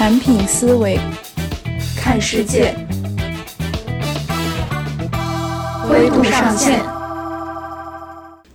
[0.00, 0.98] 产品思维，
[1.94, 2.74] 看世界，
[5.86, 6.82] 灰度上线。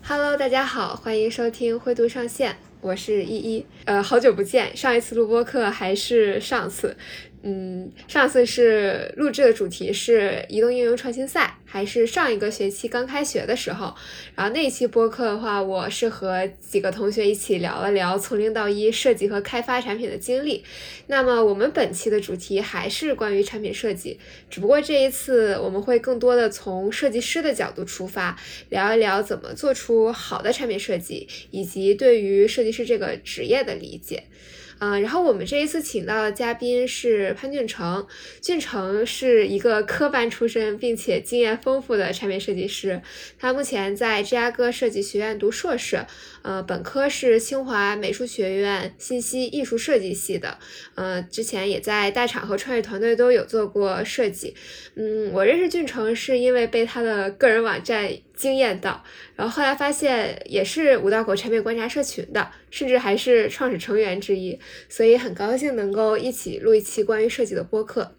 [0.01, 3.63] Hello，大家好，欢迎收听灰度上线，我是依依。
[3.83, 6.97] 呃，好久不见，上一次录播课还是上次。
[7.47, 13.93] 嗯，上次是录制的主题是移动应用创新赛，还是上一个学期刚开学的时候。
[14.33, 20.63] 然后那一期播客的话，我是和几个同学一起聊了聊从零到一设计和开发产品的经历。
[21.05, 28.35] 那么我们本期的主题还是关于产品设计，只不过这一次我们会更多的从设计师的角度出发，
[28.69, 34.23] 聊一聊怎么做出好的产品设计，以及对于设计师这个职业的理解。
[34.79, 38.05] 嗯，然后我们这一次请到的嘉宾是潘俊成。
[38.41, 43.01] 俊成是一个科班出身并且经验丰富的产品设计师，
[43.39, 46.05] 他目前在芝加哥设计学院读硕士，
[46.45, 50.59] 呃，本科是清华美术学院信息艺术设计系的，
[50.93, 54.55] 呃，之前也在大厂和创业团队都有做过设计。
[54.95, 58.09] 嗯，我认识俊成是因为被他的个人网站。
[58.35, 59.01] 惊艳到，
[59.37, 64.59] 然后后来发现也是五道口产品观察社群的，甚至还是创始成员之一，
[64.89, 68.17] 所以很高兴能够一起录一期关于设计的播客。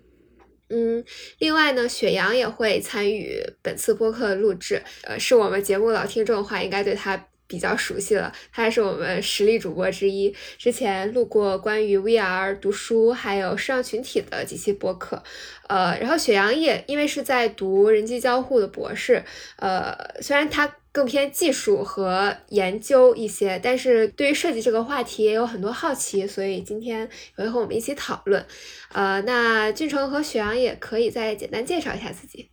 [0.71, 1.05] 嗯，
[1.39, 7.27] 另外呢，雪阳也会参与本次播客的录制，呃，是我们节目老听众的话，应该对他。
[7.47, 10.35] 比较熟悉了，他还是我们实力主播之一。
[10.59, 15.23] 之前录过关于 VR 读书还有视障群体的几期播客，
[15.69, 19.25] 呃，然后雪阳也因为是在读人机交互的博士，
[19.57, 28.45] 呃，虽然他更偏技术和研究一些，但是对于设计这个话题也有很多好奇，所以今天也会和我们一起讨论。
[28.93, 32.49] 呃，那俊成和雪阳也可以再简单介绍一下自己。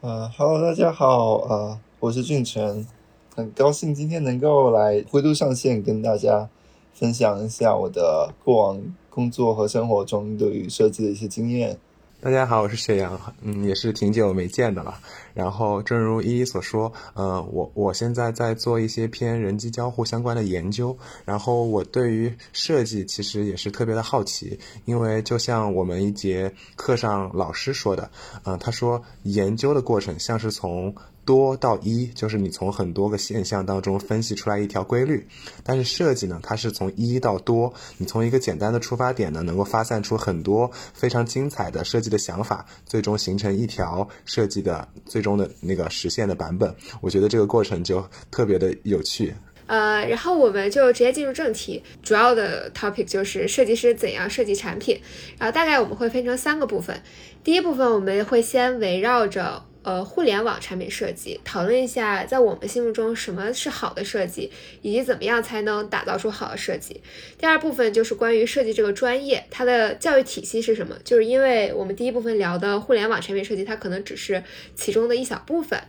[0.00, 2.86] 呃，Hello，大家好，呃，我是俊成。
[3.34, 6.46] 很高兴今天能够来灰度上线，跟大家
[6.92, 11.78] 分享一下我的过往工作和生活中对于设计的一些经验。
[12.20, 14.94] 大家好，我是沈阳，嗯，也是挺久没见的了。
[15.32, 20.94] 然后，正如依依所说，呃，我我现在在做一些偏人机交互相关的研究。
[21.24, 28.10] 然后，我对于设计其实也是特别的好奇，因为就像我们一节课上老师说的，
[28.44, 30.94] 嗯，他说研究的过程像是从。
[31.24, 35.26] 多到一，就是你从很多个现象当中分析出来一条规律。
[35.62, 46.74] 但是设计呢，它是从一到多，你从一个简单的出发点呢，能够发散出很多非常精彩的设计的想法，最终形成一条设计的最终的那个实现的版本。
[47.00, 49.32] 我觉得这个过程就特别的有趣。
[49.68, 55.00] 呃，然后我们就直接进入正题，主要的 topic 就是设计师怎样设计产品。
[55.38, 57.00] 然后大概我们会分成三个部分，
[57.44, 59.64] 第一部分我们会先围绕着。
[59.82, 64.50] 呃，互联网产品设计，讨论一下在我们心目中什么是好的设计，
[64.80, 67.00] 以及怎么样才能打造出好的设计。
[67.36, 70.96] 第二部分就是关于设计这个专业，它的教育体系是什么？
[71.02, 74.42] 就是因为我们第一部分聊的互联网产品设计，它可能只是
[74.74, 75.80] 其中的一小部分。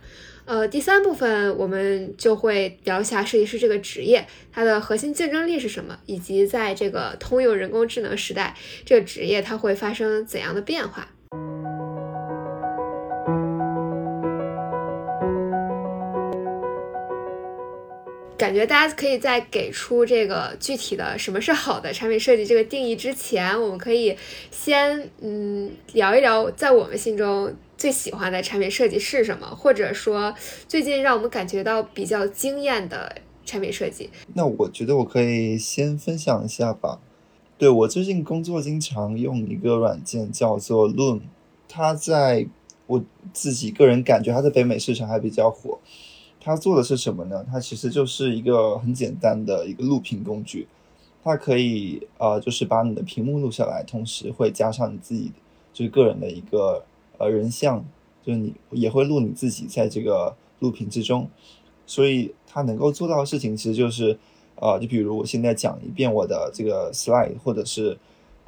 [0.46, 11.13] 呃，第三部分我们就会聊一下设计师这个职业，它的核心竞争力是什么，以及在这个通用人工智能时代，这个职业它会发生怎样的变化。
[18.36, 24.16] 感觉大家可以在给出这个具体的什么是好的产品设计这个定义之前，我们可以
[24.50, 30.34] 先嗯聊一聊在我们心中最喜欢的产品设计是什么，或者说
[30.66, 33.14] 最近让我们感觉到比较惊艳的
[33.46, 34.10] 产品设计。
[34.34, 36.98] 那我觉得我可以先分享一下吧。
[37.56, 41.20] 对我最近工作经常用一个软件叫做 Loom，
[41.68, 42.48] 它在
[42.88, 45.78] 我自己个人感觉它在北美市场还比较火。
[46.44, 47.42] 它做的是什么呢？
[47.50, 50.68] 它其实就是一个很简单的一个录屏工具，
[51.22, 55.32] 它可以呃，就是把你的屏幕录下来，同时会加上你自己
[55.72, 56.84] 就是个人的一个
[57.16, 57.82] 呃人像，
[58.22, 61.26] 就是你也会录你自己在这个录屏之中。
[61.86, 64.18] 所以它能够做到的事情，其实就是
[64.56, 67.96] 呃，就比如我现在讲一遍我的这个 slide，或者是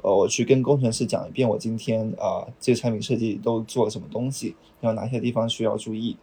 [0.03, 6.15] 呃，我去跟工程师讲一遍我今天啊这个产品设计都做了什么东西，然后哪些地方需要注意。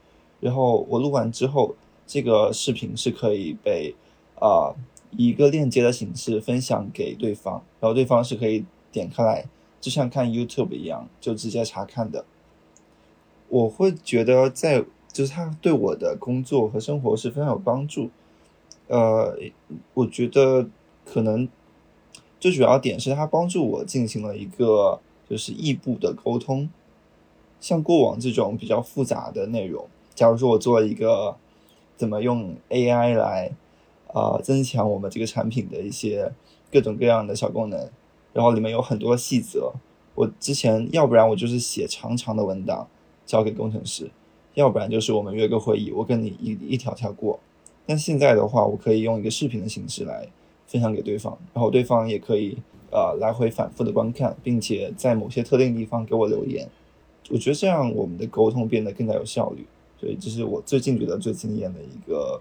[0.45, 1.75] 然后我录完之后，
[2.07, 3.95] 这个视频是可以被
[4.39, 4.77] 啊
[5.17, 8.63] 以一个链接的形式分享给对方，然后对方是可以
[8.93, 9.47] 点开来，
[9.81, 12.27] 就像看 YouTube 一样，就直接查看的。
[13.49, 18.11] 我会觉得在就是它对我的工作和生活是非常有帮助。
[18.89, 19.35] 呃，
[19.95, 20.69] 我觉得
[21.07, 21.49] 可能
[22.39, 25.01] 最主要点是它帮助我进行了一个
[25.31, 26.69] 就是异步的沟通，
[27.61, 29.89] 像过往这种比较复杂的内容。
[30.15, 31.37] 假如说我做一个
[31.97, 33.53] 怎么用 AI 来
[34.13, 36.33] 啊增强我们这个产品的一些
[36.73, 37.91] 各种各样的小功能，
[38.33, 39.73] 然后里面有很多细则。
[40.15, 42.89] 我之前要不然我就是写长长的文档
[43.27, 44.11] 交给工程师，
[44.55, 47.41] 要不然就是我们约个会议，我跟你一一条条过。
[47.87, 50.29] 但现在的话，我可以用一个视频的形式来
[50.67, 52.57] 分享给对方，然后对方也可以
[52.91, 56.69] 呃来回反复的观看，并且在某些特定地方给我留言。
[57.31, 59.67] 我觉得这样我们的沟通变得更加有效率。
[60.05, 62.39] 所以这是我最近觉得最惊艳的一个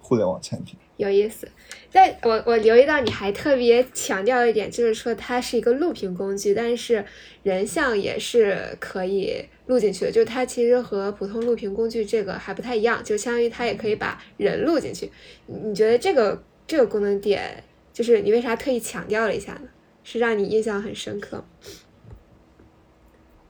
[0.00, 0.78] 互联网产品。
[0.96, 1.48] 有意思，
[1.90, 7.04] 在我我留意到你还特别强调一点，就是说它是一个录屏工具，但是
[7.42, 15.10] 人像也是可以录进去的，就是它其实和普通录屏工具这个还不太一样，就相当于它也可以把人录进去。
[15.46, 19.68] 你觉得这个这个功能点，就是你为啥特意强调了一下呢？
[20.04, 21.44] 是让你印象很深刻？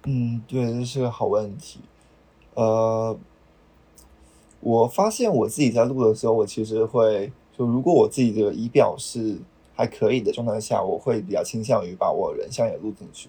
[0.06, 1.80] 嗯，对，这是个好问题。
[2.54, 3.16] 呃，
[4.60, 7.32] 我发现我自己在录的时候，我其实会。
[7.58, 9.36] 就如果我自己的仪表是
[9.74, 13.28] 还可以的状态下，我会比较倾向于把我人像也录进去。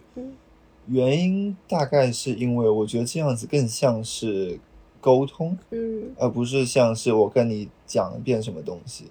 [0.88, 4.58] 原因大概是因为我觉得这样子更像是
[5.02, 9.06] 沟通，嗯，而不是像是我跟你讲一遍什么东西。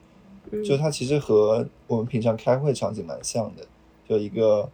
[0.65, 3.67] 就它其实和我们平常开会场景蛮像的，
[4.09, 4.71] 就一个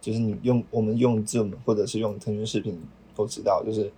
[0.00, 2.80] 就是你用我们用 Zoom 或者是用腾讯视频
[3.16, 3.90] 都知道，就是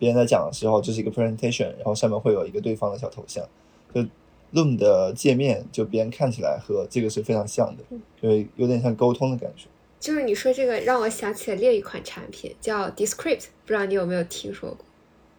[0.00, 3.44] 别人在讲的时候，这是一个 presentation，然后上面会有一个对方的小头像，
[3.94, 4.04] 就。
[4.52, 7.84] Loom 的界面就别人看起来和这个是非常像的，
[8.20, 9.68] 就有点像沟通的感觉。
[10.00, 14.78] 就是你说这个让我想起了另一款产品，叫 Descript，不知道你有没有听说过？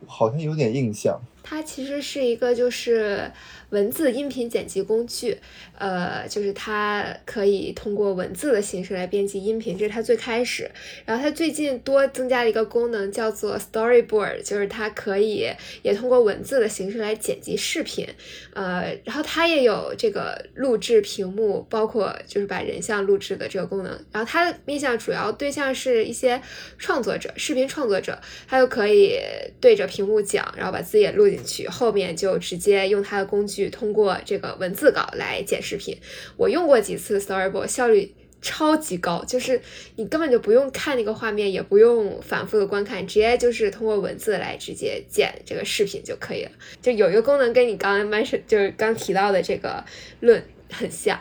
[0.07, 1.19] 好像有点印象。
[1.43, 3.31] 它其实是一个就是
[3.69, 5.37] 文字音频剪辑工具，
[5.77, 10.69] 呃，就是它可以通过文字的形式来编辑音频，这是它最开始。
[11.05, 15.49] 然后它最近多增加了一个功能，叫做 Storyboard，就是它可以
[15.81, 18.07] 也通过文字的形式来剪辑视频，
[18.53, 23.91] 呃，然后它也有这个录制屏幕，包括就是把人像录制的这个功能。
[24.11, 26.41] 然后它的面向主要对象是一些
[26.77, 29.17] 创作者、视频创作者，它就可以
[29.59, 31.30] 对着屏幕讲，然后把自己也录。
[31.31, 35.97] 进去后面就直接用它的工具，通过这个文字稿来剪视频。
[36.37, 39.61] 我用过几次 Storyboard，效率超级高，就是
[39.97, 46.51] 你根本就不用看那个画面，也不用反复的观看，直接就是通过文字来直接剪这个视频就可以了。
[46.81, 49.85] 就有一个功能跟你刚刚 mention 就是刚提到的这个
[50.21, 51.19] 论很像。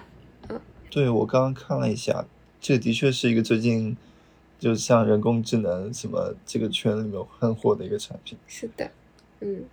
[0.48, 0.58] 嗯，
[0.90, 2.26] 对我刚刚看了一下，
[2.58, 3.94] 这的确是一个最近
[4.58, 8.38] 就像人工智能什么这个圈里面很火的一个产品。
[8.46, 8.90] 是的，
[9.40, 9.64] 嗯。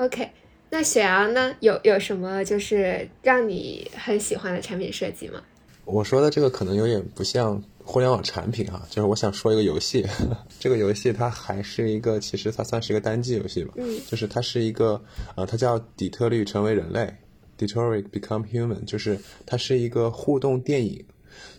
[0.00, 0.26] OK，
[0.70, 1.54] 那雪阳呢？
[1.60, 5.42] 有有什么就是让你很喜欢的产品设计吗？
[5.84, 10.06] 我说的这个可能有点不像互联网产品哈，就是我想说一个游戏，
[10.58, 14.98] 这个游戏它还是一个，其实它算是一个单机游戏吧，嗯，就是它是一个，
[15.36, 17.00] 呃，它叫《底特律成为人类》
[17.66, 21.04] （Detroit Become Human），就是它是一个互动电影。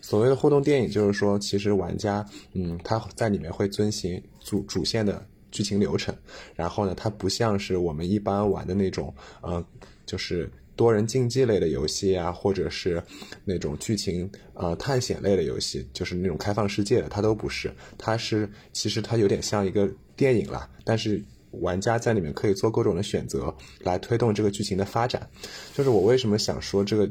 [0.00, 5.24] 所谓的互动电影，就是说其实玩家，嗯，他在里面会遵循主主线的。
[5.52, 6.12] 剧情流程，
[6.56, 9.64] 然后呢，它不像是我们一般玩的那种，呃，
[10.04, 13.00] 就是多人竞技类的游戏啊，或者是
[13.44, 17.70] 那种剧情呃探险类的游戏，就是那种开放世界的，它都不是。
[17.98, 25.28] 它是其实它有点像一个电影啦，但是玩家在里面可以做各种的选择来推动这个剧情的发展。
[25.74, 27.08] 就是我为什么想说这个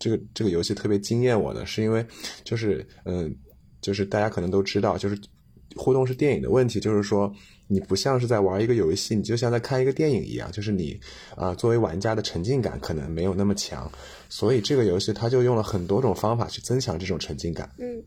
[0.00, 1.64] 这个这个游戏特别惊艳我呢？
[1.64, 2.04] 是因为
[2.42, 3.32] 就是嗯，
[3.80, 5.16] 就是大家可能都知道，就是
[5.76, 7.32] 互动是电影的问题，就是说。
[7.68, 10.98] 你不像是在玩一个游戏，你就像在看一个电影一样，就是你，
[11.36, 13.90] 啊，作为玩家的沉浸感可能没有那么强，
[14.28, 17.70] 所以这个游戏它就用了很多种方法去增强这种沉浸感。
[17.78, 18.02] 嗯，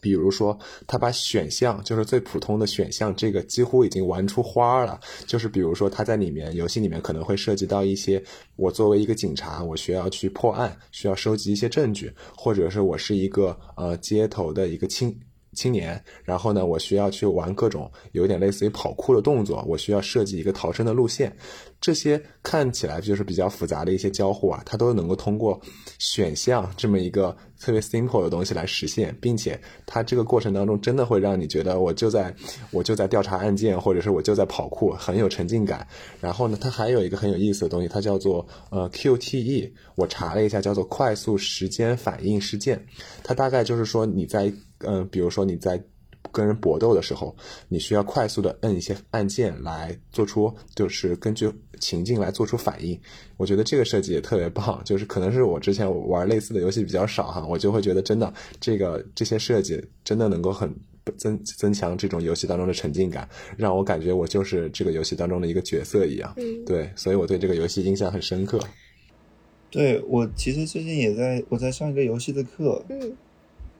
[0.00, 4.98] 比如说，它把选项，就是最普通的选项，这个几乎已经玩出花了。
[5.26, 8.22] 就是比如说，它在里面游戏里面可能会涉及到一些，
[8.56, 15.16] 我作为一个警察，我需要去破案，需要收集一些证据，或者是我是一个呃街头的一个青。
[15.54, 21.34] 青年，然后呢，我需要去玩各种有点类似于跑酷的动作，我需要设计一个逃生的路线，
[21.84, 25.60] 这些看起来就是比较复杂的一些交互啊，它都能够通过
[25.98, 32.34] 选项这么一个特别 simple 的东西来实现，并且它这个过程当中真的会让你觉得我就在
[32.70, 35.86] 我就在调查案件，或者是我就在跑酷，很有沉浸感。
[36.22, 42.82] 然后呢，它还有一个很有意思的东西，它叫做呃 QTE，我查了一下，叫做快速时间反应事件，
[43.22, 44.50] 它大概就是说你在。
[44.86, 45.82] 嗯，比如说你在
[46.30, 47.34] 跟人搏斗的时候，
[47.68, 51.50] 你需要快速的摁一些按键来做出，就是根据
[51.84, 52.98] 情境来做出反应。
[53.36, 60.74] 我觉得这个设计也特别棒，就是可能是我之前玩类似的游戏比较少哈，我就会觉得真的这个这些设计真的能够很
[61.18, 66.32] 增增强这种游戏当中的沉浸感，让我感觉我就是这个游戏当中的一个角色一样。
[66.38, 68.58] 嗯，对，所以我对这个游戏印象很深刻。
[69.70, 72.82] 对我其实最近也在我在上一个游戏的课。
[72.88, 73.12] 嗯。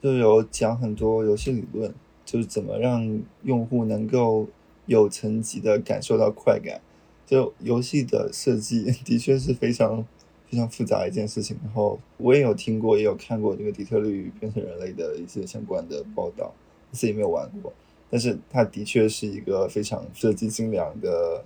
[0.03, 1.91] 就有讲很多游戏理论，
[2.23, 4.47] 就是怎么让用户能够
[4.85, 6.79] 有层级的感受到快感。
[7.25, 10.05] 就游戏的设计的确是非常
[10.49, 11.57] 非常复杂一件事情。
[11.63, 16.53] 然后我也有听过，也有看过这个《底特律变成人类》的一些相关的报道，
[16.91, 17.73] 自己没有玩过，
[18.09, 21.43] 但是它的确是一个非常设计精良的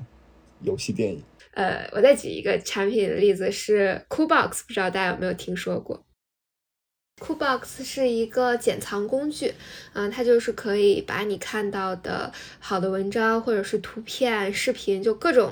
[0.62, 1.22] 游戏电影。
[1.54, 6.04] 呃，我再举一个产品的例子是 Coolbox，不知道大家有没有听说过
[7.20, 9.54] ？Coolbox 是一个剪藏工具，
[9.94, 15.52] 嗯，它就是可以把你看到的好的文章或者是图片、视频，就各种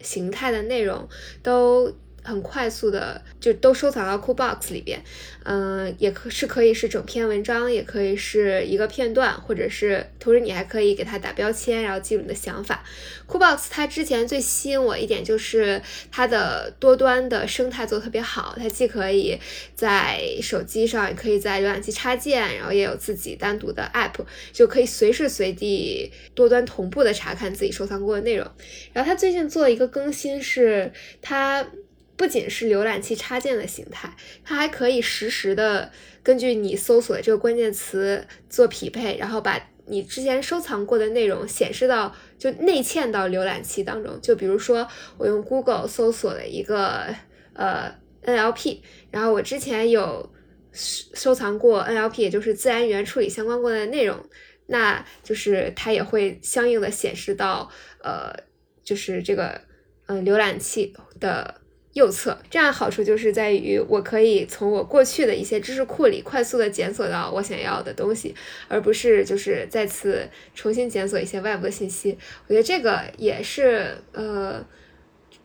[0.00, 1.08] 形态的内容
[1.42, 1.92] 都。
[2.22, 5.02] 很快速的就都收藏到 Coolbox 里边，
[5.44, 12.84] 嗯，也可是可以是整篇文章，也可以是一个片段，或者是同时你还可以给它打标签，然后记录你的想法。
[13.26, 19.38] Coolbox 它之前最吸引我一点就是它的多端的生态做特别好，它既可以
[19.74, 28.46] 在手机上，也可以在浏览器插件，然后也有自己单独的 App，就可以随时随地多端同步的查看自己收藏过的内容。
[28.92, 31.66] 然后它最近做了一个更新，是它。
[32.20, 35.90] 不仅是浏览器插件的形态，它还可以实时的
[36.22, 44.20] 根据你搜索的这个关键词做匹配，然后把你之前收藏过的内容显示到就内嵌到浏览器当中。
[44.20, 44.86] 就比如说
[45.16, 47.06] 我用 Google 搜索了一个
[47.54, 47.90] 呃
[48.26, 50.30] NLP，然后我之前有
[50.74, 54.22] 收藏过 NLP，也就是自然语言处理相关过的内容，
[54.66, 57.70] 那就是它也会相应的显示到
[58.04, 58.30] 呃
[58.84, 59.62] 就是这个
[60.04, 61.54] 呃浏览器的。
[61.94, 68.32] 右侧，这样好处就是在于我可以从我过去的一些知识库里快速的检索到我想要的东西，
[68.68, 72.16] 而不是就是再次重新检索一些外部的信息。
[72.46, 74.64] 我觉得这个也是呃，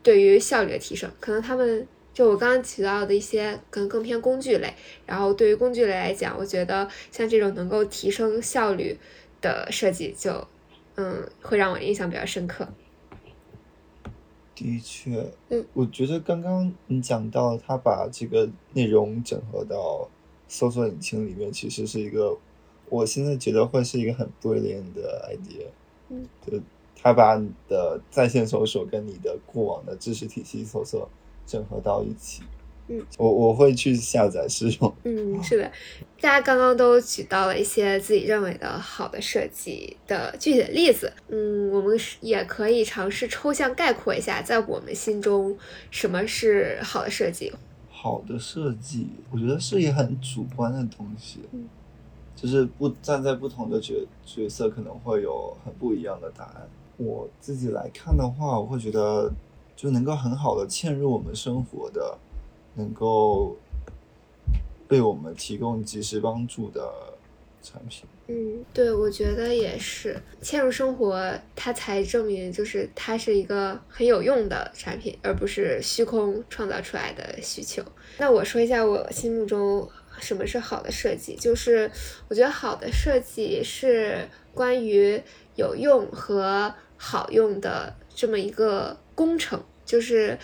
[0.04, 1.10] 对于效率的提升。
[1.20, 4.72] 可能他们就我刚刚提到的一些可能更偏工具类，
[5.08, 8.96] 然后对于工具类来讲，我觉得像这种能够提升效率
[9.42, 10.48] 的设计，就
[10.96, 12.68] 嗯会让我印象比较深刻。
[14.56, 20.10] 的确，嗯，我觉得刚刚你讲到他把这个内容整合到
[20.48, 22.38] 搜索引擎里面，其实是一个，
[22.90, 25.66] 我现在觉得会是一个很 brilliant 的 idea，
[26.10, 26.58] 嗯，就
[26.96, 31.10] 他把你的在线搜索跟你的过往的知识体系搜索
[31.46, 32.42] 整合到一起。
[32.88, 34.94] 嗯，我我会去下载试用。
[35.04, 35.72] 嗯，是的，
[36.22, 41.12] 大家刚刚都举到了一些自己认为的好的设计的具体的例子。
[41.30, 45.58] 嗯，我们也可以尝试抽象概括一下，在我们心中
[45.90, 47.52] 什么是好的设计？
[47.90, 51.40] 好的设计，我觉得是一个很主观的东西。
[51.54, 51.68] 嗯，
[52.36, 56.68] 就是不站在不同的角角色，可能会有很不一样的答案。
[56.98, 59.32] 我自己来看的话，我会觉得
[59.76, 62.16] 就能够很好的嵌入我们生活的。
[62.76, 63.58] 能够
[64.88, 66.88] 被我们提供及时帮助的
[67.64, 77.82] 产品，嗯，对，我觉得也是嵌入生活，它才证明就是它是一个很有用的产品，而不是虚空创造出来的需求。
[78.20, 79.90] 那我说一下我心目中
[80.20, 81.90] 什么是好的设计，就是
[82.28, 85.20] 我觉得好的设计是关于
[85.56, 90.38] 有用和好用的这么一个工程，就是。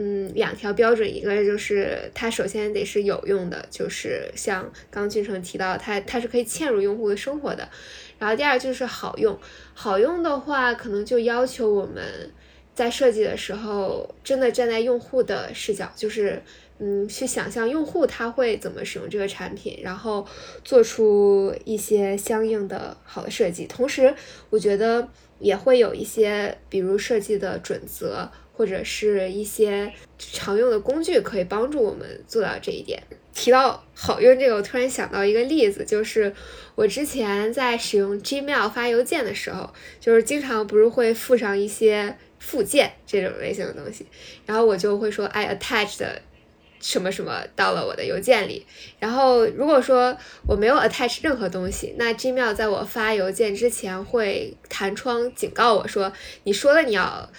[0.00, 7.68] 嗯，两条标准，一个就是它首先得是有用的，就是像刚俊成提到，它它是可以嵌入用户的生活的。
[8.16, 9.36] 然后第二就是好用，
[9.74, 12.30] 好用的话，可能就要求我们
[12.76, 16.40] 在设计的时候，真的站在用户的视角，就是
[16.78, 20.24] 嗯，去想象用户他会怎么使用这个产品，然后
[20.62, 23.66] 做出一些相应的好的设计。
[23.66, 24.14] 同时，
[24.50, 25.08] 我觉得
[25.40, 28.30] 也会有一些，比如设计的准则。
[28.58, 33.00] 或者是一些常用的工具可以帮助我们做到这一点。
[33.32, 36.34] 提到好用这个，我突然想到一个例子，就是
[36.74, 44.04] 我之前在使用 Gmail 发邮件的时候，就是经常不是会附上一些附件这种类型的东西，
[44.44, 46.04] 然后我就会说 I attached
[46.80, 48.66] 什么什么到了我的邮件里。
[48.98, 56.12] 然后如果说我没有 attach 任何东西，那 Gmail 在我发邮件之前会弹窗警告我说，
[56.42, 57.30] 你说了你要。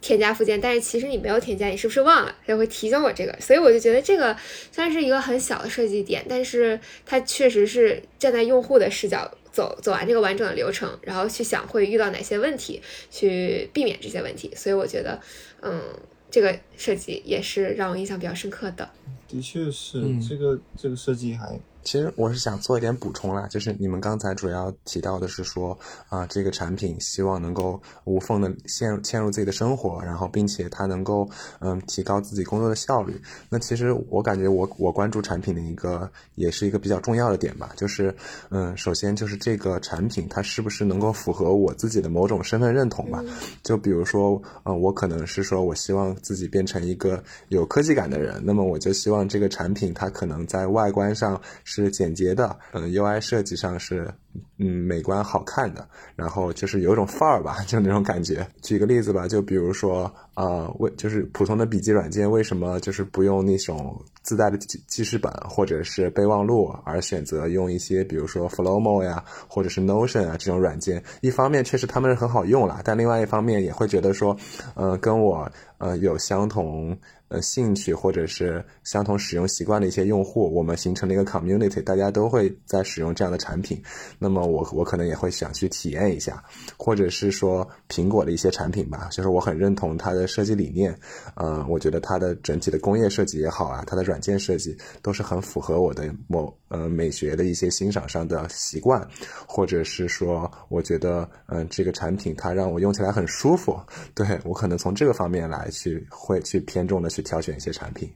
[0.00, 2.34] 添加附件，但是其实你没有添加，你是不是忘了？
[2.46, 4.36] 它会提醒我这个，所以我就觉得这个
[4.72, 12.80] 虽然是一个很小的设计点，但是它确实是站在用户的视角走走完这个完整的流程，然后去想会遇到哪些问题，
[13.10, 14.50] 去避免这些问题。
[14.56, 15.20] 所以我觉得，
[15.60, 15.82] 嗯，
[16.30, 18.88] 这个设计也是让我印象比较深刻的。
[19.28, 25.76] 的确是，这个这个设计还其实我是想做一点补充啦，就是你们刚才主要提到的是说
[26.08, 31.28] 啊，这个产品希望能够无缝的嵌嵌入自己的生活，然后并且它能够
[31.60, 33.20] 嗯提高自己工作的效率。
[33.48, 38.14] 那其实我感觉我我关注产品的一个也是一个比较重要的点吧，就是
[38.50, 43.24] 嗯，首先就是这个产品它是不是能够符合我自己的某种身份认同吧？
[43.64, 51.40] 就比如说呃，我可能是说我希望自己变成一个有科技感的人，那么我就希望这个产品它可能在外观上。
[51.72, 54.12] 是简洁的，嗯，UI 设计上是，
[54.58, 58.44] 嗯，美观好看的，然后就是有一种范儿吧， 就那种感觉。
[58.60, 71.00] 举个例子吧，就比如说，呃，为就是普通的笔记软件，为什么就是不用那种自带的记记事本或者是备忘录，而选择用一些比如说 Flowmo 呀，或者是 Notion 啊这种软件？
[71.20, 74.36] 一方面确实他们是很好用了，但另外一方面也会觉得说，
[74.74, 75.48] 呃，跟我
[75.78, 76.98] 呃有相同。
[77.30, 83.80] 呃，兴趣或者是相同使用习惯的一些用户，我们形成了一个 community，大家都会在使用这样的产品。
[84.18, 86.42] 那么我我可能也会想去体验一下，
[86.76, 90.92] 或者是说苹果的一些产品吧，就是我很认同它的设计理念。
[91.36, 99.06] 呃，我觉得它的整体的工业设计也好啊，它的软件设计都是很符合我的某呃美学的一些欣赏上的习惯，
[99.46, 103.80] 或者是说我觉得嗯这个产品它让我用起来很舒服，
[104.16, 107.19] 对我可能从这个方面来去会去偏重的去。
[107.20, 108.10] 去挑选一些产品。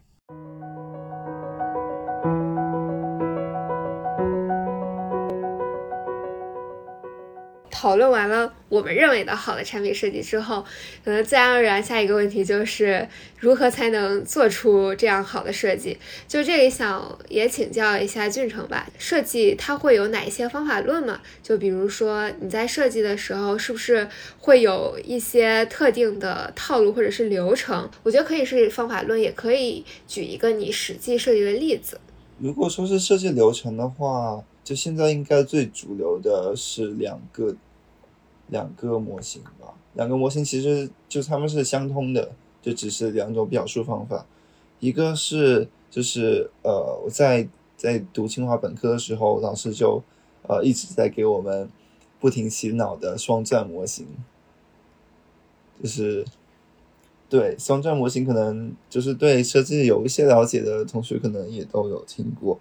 [7.77, 10.65] 讨论完了我们认为的好的产品设计之后，
[11.05, 13.07] 可能自然而然下一个问题就是
[13.41, 15.99] 如何才能做出这样好的设计？
[16.29, 21.21] 就这里想也请教一下俊成吧，设计它会有哪一些方法论吗？
[21.43, 27.91] 就比如说你在设计的时候是不是会有一些特定的套路或者是流程？
[28.05, 32.01] 我觉得可以是方法论，也可以举一个你实际设计的例子。
[32.39, 37.57] 如果说是设计流程的话，就现在应该最主流的是两个。
[38.49, 44.27] 两个模型吧，两个模型其实就他们是相通的，就只是两种表述方法。
[44.81, 50.03] 一个是就是呃，我在在读清华本科的时候，老师就
[50.43, 51.69] 呃一直在给我们
[52.21, 54.07] 不停洗脑的双钻模型，
[55.83, 56.25] 就是
[57.31, 62.61] 对双钻模型，可能就是对设计有一些了解的同学可能也都有听过。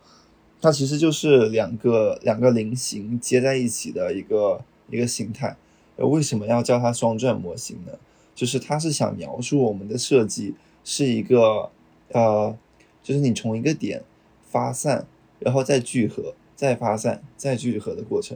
[0.61, 5.57] 它其实就是两个两个菱形接在一起的一个一个形态。
[5.95, 7.91] 呃，为什么要叫它双钻模型呢？
[8.33, 11.69] 就是它是想描述我们的设计是一个，
[12.09, 12.57] 呃，
[13.03, 14.03] 就是你从一个点
[14.49, 15.05] 发散，
[15.39, 18.35] 然后再聚合，再发散，再聚合的过程。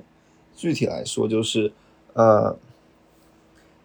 [0.55, 1.73] 具体来说，就是，
[2.13, 2.55] 呃，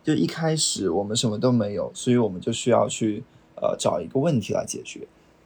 [0.04, 5.00] 就一开始我们什么都没有，所以我们就需要去，呃，找一个问题来解决，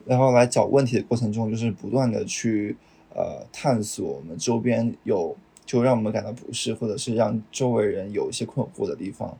[0.04, 2.76] 然后来找问题的过程中，就是不断的去，
[3.14, 5.36] 呃，探索我们周边有。
[5.66, 9.36] 就让我们感到不适，或者是让周围人有一些困惑的地方，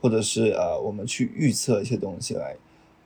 [0.00, 2.56] 或者是呃，我们去预测一些东西来，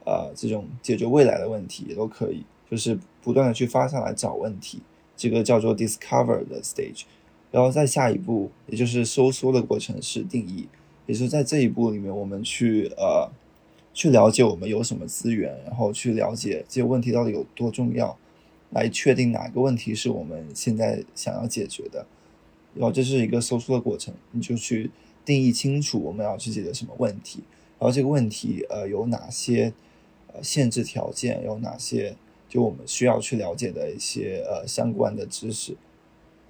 [0.05, 4.81] 呃，这种解决未来的问题也都可以，就是不断的去发散来找问题，
[5.17, 7.03] 这个叫做 discover 的 stage，
[7.51, 10.69] 然后再下一步，也就是收缩的过程是定义，
[11.07, 13.29] 也就是在这一步里面，我们去呃，
[13.93, 18.17] 去了解我们有什么资源，然后去了解这些问题到底有多重要，
[18.71, 22.07] 来确定哪个问题是我们现在想要解决的。
[22.79, 24.91] 然后这是一个搜索的过程，你就去
[25.25, 27.41] 定义清楚我们要去解决什么问题，
[27.79, 29.73] 然后这个问题呃有哪些
[30.33, 32.15] 呃限制条件，有哪些
[32.49, 35.77] 就我们需要去了解的一些呃相关的知识，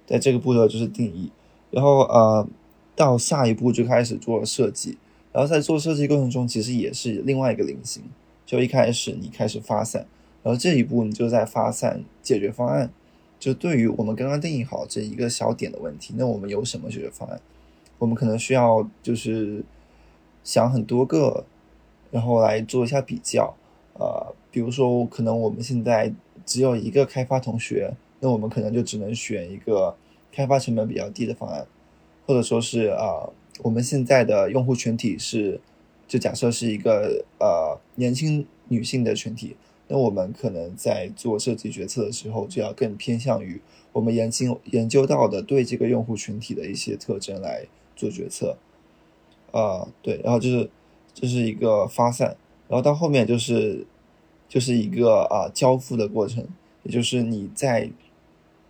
[0.05, 1.31] 在这个步骤就是定义，
[1.71, 2.47] 然后呃
[2.95, 4.97] 到下一步就开始做设计，
[5.31, 8.03] 然后在做设计过程中其实也是另外一个菱形，
[8.45, 10.05] 就一开始你开始发散，
[10.43, 12.91] 然后这一步你就在发散解决方案。
[13.39, 17.39] 就对于我们刚刚定义好这一个小点的问题，那我们有什么解决方案？
[17.99, 19.63] 我们可能需要就是
[20.43, 21.45] 想很多个，
[22.11, 23.55] 然后来做一下比较。
[23.93, 26.13] 呃，比如说，可能我们现在
[26.45, 29.95] 只有一个开发同学，那我们可能就只能选一个
[30.31, 31.65] 开发成本比较低的方案，
[32.25, 33.27] 或者说是啊，
[33.63, 35.59] 我们现在的用户群体是，
[36.07, 39.55] 就假设是一个呃年轻女性的群体。
[39.89, 43.61] 那我们可能在做设计决策的时候，就要更偏向于
[43.93, 48.57] 我们研究研究到的对这个用户群体的一些特征来做决策。
[49.53, 50.69] 啊，对，然后就是
[51.13, 52.35] 这是一个发散，
[52.67, 53.87] 然后到后面就是
[54.49, 56.45] 就是一个啊交付的过程，
[56.83, 57.89] 也就是你在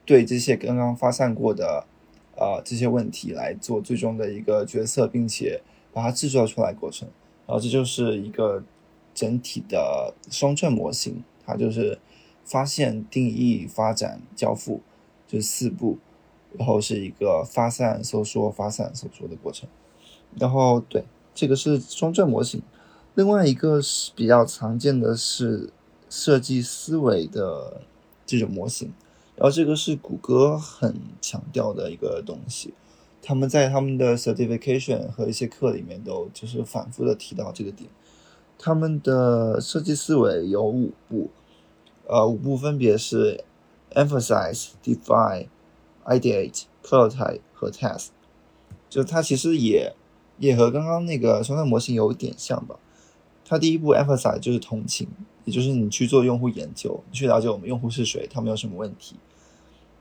[0.06, 1.86] 对这些刚刚发散过的
[2.36, 7.10] 啊这些问题来做最终的一个决策，并且把它制作出来过程，
[7.48, 8.64] 然后这就是一个。
[9.18, 11.98] 整体的双钻模型，它就是
[12.46, 14.82] 发现、定义、发展、交付，
[15.28, 15.98] 就四步，
[16.56, 19.68] 然后是一个发散收缩、发散收缩的过程。
[20.40, 21.04] 然后对，
[21.34, 22.62] 这个是双转模型。
[23.16, 25.74] 另外一个是比较常见的是
[26.08, 27.82] 设计思维的
[28.24, 28.94] 这种模型，
[29.36, 32.76] 然后这个是谷歌很强调的一个东西，
[33.24, 37.90] 他们在他们的 certification 和一些课里面都就是反复的提到这个点。
[38.60, 41.30] 他们的设计思维有五步，
[42.08, 43.44] 呃，五步分别是
[43.94, 45.48] emphasize、define、
[46.06, 48.08] ideate、prototype 和 test，
[48.90, 49.94] 就它其实也
[50.40, 52.78] 也和刚刚那个双向模型有一点像吧。
[53.46, 55.08] 它第一步 emphasize 就是同情，
[55.46, 59.16] 也就是你去做用户研究，你去了解我们用户是谁，他们有什么问题。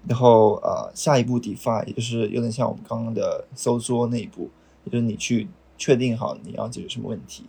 [0.08, 4.50] 然后呃，下一步 define 也就是有点像我们刚刚的搜索那一步，
[4.84, 7.44] 就是你去确定好你要解决什么问题。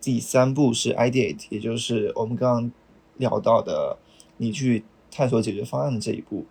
[0.00, 2.72] 第三步是 ideate，也就是我们刚刚
[3.16, 3.98] 聊到的
[4.38, 6.46] 你去探索解决方案的这一步。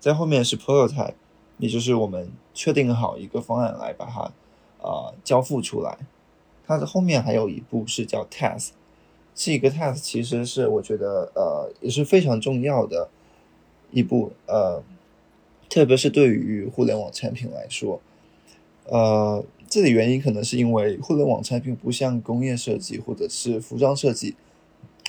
[0.00, 1.14] 在后面是 prototype，
[1.58, 4.20] 也就是我们确定好一个方案来把它
[4.86, 5.96] 啊交付出来。
[6.66, 8.70] 它的后面还有一步是叫 test，
[9.34, 13.08] 这个 test 其实是我觉得呃也是非常重要的
[13.90, 14.82] 一步，呃，
[15.68, 18.00] 特别是对于互联网产品来说，
[18.86, 24.36] 呃，这里原因可能是因为互联网产品不像工业设计或者是服装设计，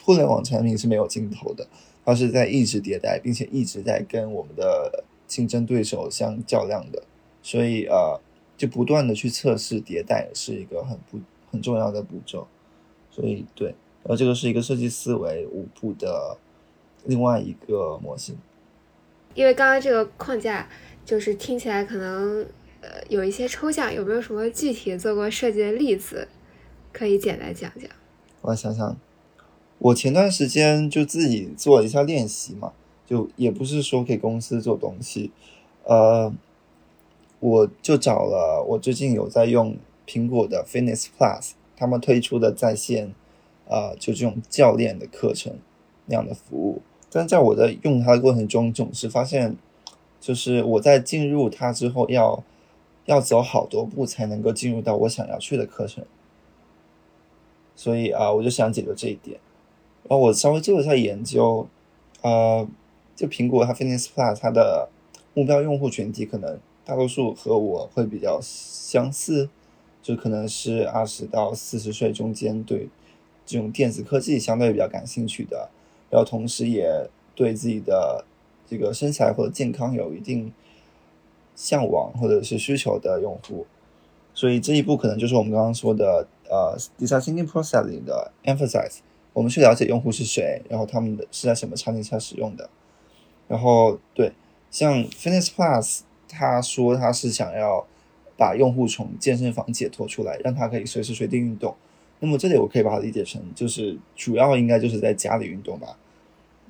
[0.03, 1.67] 互联网产品是没有尽头的，
[2.05, 7.03] 它是在一直迭代，并且一直在跟我们的竞争对手相较量的，
[7.41, 8.17] 所以呃，
[8.55, 11.19] 就不断的去测试迭代是一个很不。
[11.51, 12.47] 很重要的步骤，
[13.11, 13.67] 所以对，
[14.01, 16.35] 然后这个是一个设计思维五步的
[17.05, 18.35] 另外一个模型。
[19.35, 20.67] 因为刚刚这个框架
[21.05, 22.43] 就是听起来可能
[22.83, 26.27] 呃有一些抽象，有没有什么具体做过设计的例子
[26.91, 27.89] 可以简单讲讲？
[28.41, 28.97] 我想想，
[29.79, 32.73] 我前段时间就自己做了一下练习嘛，
[33.05, 35.31] 就也不是说给公司做东西，
[35.85, 36.31] 呃，
[37.39, 39.77] 我就找了我最近有在用。
[40.05, 43.13] 苹果的 Fitness Plus，他们推出的在线，
[43.69, 45.53] 呃，就这种教练的课程
[46.07, 49.55] 那样的服务，但在我在用它的过程中，总是发现，
[50.19, 52.43] 就是我在进入它之后，要
[53.05, 56.05] 要走好多步才能够进入到我想要去的课程，
[57.75, 59.39] 所以啊，我就想解决这一点，
[60.07, 61.67] 然后我稍微做了一下研究，
[62.21, 62.67] 呃，
[63.15, 64.89] 就苹果它 Fitness Plus 它的
[65.33, 69.49] 目标用户群体可能大多数和我会比较相似。
[70.01, 72.89] 就可能是二十到四十岁中间对
[73.45, 75.69] 这种电子科技相对比较感兴趣的，
[76.09, 78.25] 然后同时也对自己的
[78.67, 80.51] 这个身材或者健康有一定
[81.55, 83.65] 向往或者是需求的用户，
[84.33, 88.99] 所以这一步可能就是我们刚刚说的呃 design thinking process 里的 emphasize，
[89.33, 92.69] 我们去了解用户是谁，然后他们的是在什么场景下使用的，
[93.47, 94.31] 然后对
[94.69, 97.85] 像 Fitness Plus，他说他是想要。
[98.35, 101.75] 把用户从健身房解脱出来，让他可以随时随地运动。
[102.19, 105.95] 那么这里我可以把它理解成，就是主要应该就是在家里运动吧，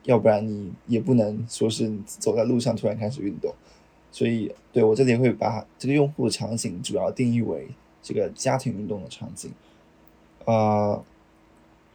[0.03, 3.55] 要不然你也不能说是走在路上突然开始运动。
[4.13, 7.67] 所以，对我这里会把这个用户场景主要定义为
[8.03, 9.51] 这个家庭运动的场景。
[10.45, 11.03] 呃，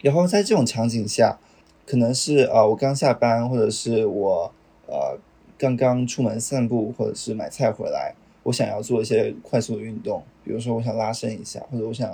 [0.02, 1.38] 然后在这种场景下，
[1.86, 4.52] 可能是呃我刚下班，或者是我
[4.88, 5.16] 呃
[5.56, 8.14] 刚刚出门散步，或者是买菜回来。
[8.42, 12.10] 我想要做一些快速的运动，比如说我想拉伸一下，或者我想，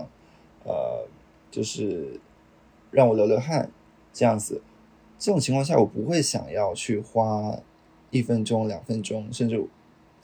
[0.64, 1.06] 呃，
[1.50, 2.20] 就是
[2.90, 3.70] 让我流流汗，
[4.12, 4.60] 这样子。
[5.18, 7.56] 这种情况下，我不会想要去花
[8.10, 9.64] 一分钟、两分钟，甚至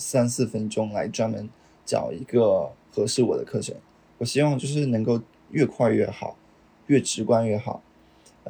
[0.01, 1.49] 三四分钟来专门
[1.87, 3.77] 找一个合适我的课程。
[4.19, 6.37] 我希望就是能够越快越好，
[6.89, 7.83] 越直观越好。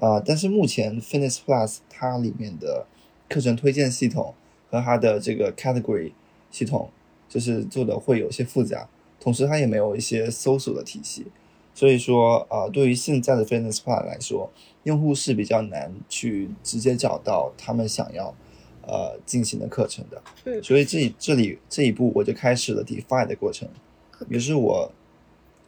[0.01, 2.87] 啊，但是目前 Fitness Plus 它里面的
[3.29, 4.33] 课程推荐系统
[4.71, 6.13] 和它的这个 Category
[6.51, 6.89] 系统。
[7.33, 8.89] 就是做的会有些复杂，
[9.21, 11.27] 同时它也没有一些搜索的体系，
[11.73, 14.51] 所以说啊，对于现在的 Fitness Plus 来说，
[14.83, 18.35] 用户是比较难去直接找到他们想要
[18.91, 20.23] 呃进行的课程的。
[20.45, 23.69] 嗯，所以这这里这一步我就开始了 Define 的过程，
[24.29, 24.91] 于是我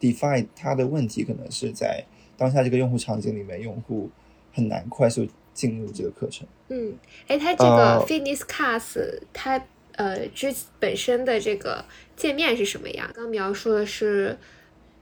[0.01, 2.05] Define 它的问题可能是在
[2.37, 4.11] 当下这个用户场景里面，用户
[4.53, 6.47] 很难快速进入这个课程。
[6.69, 6.93] 嗯，
[7.29, 9.65] 哎，它这个 Fitness Class 它。
[9.97, 11.85] 呃，之本身的这个
[12.17, 13.11] 界面是什么样？
[13.15, 14.35] 刚描述的是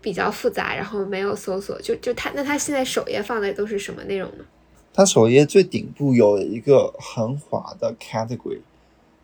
[0.03, 4.45] 比较复杂，然后没有搜索，就就它那它现在首页放的都是什么内容呢？
[4.93, 8.61] 它首页最顶部有一个横滑的 category，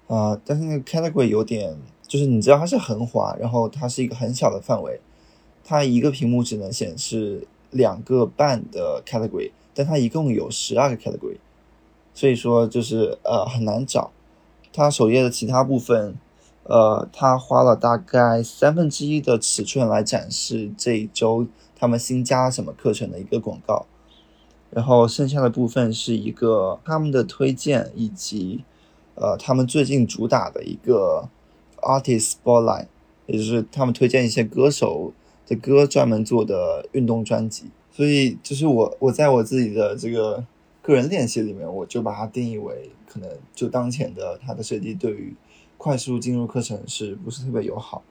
[0.06, 1.76] 啊，但是那个 category 有点，
[2.06, 5.00] 就是你知道它是横滑，然后它是一个很小的范围，
[5.64, 11.38] 它一个屏幕只能显示两个半的 category，但它一共有十二个 category，
[12.14, 14.12] 所以说就是呃很难找。
[14.72, 16.16] 它首页的其他部分，
[16.62, 23.86] 呃，它花了大概三分之一的尺寸来展示这一周他们新加什么课程的一个广告，
[24.76, 28.62] 然后剩下的部分是一个他们的推荐以及
[29.14, 31.30] 呃他们最近主打的一个
[31.80, 32.84] artist spotlight，
[33.24, 35.14] 也就是他们推荐一些歌手
[35.46, 37.70] 的歌专门做的运动专辑。
[37.90, 40.44] 所以就是我我在我自己的这个
[40.82, 45.34] 个人练习里面，我就把它定义为可能就当前的它的设计对于
[45.78, 48.02] 快速进入课程是不是特别友好。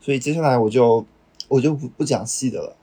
[0.00, 1.04] 所以接下来我就
[1.48, 2.74] 我就不不讲细的了，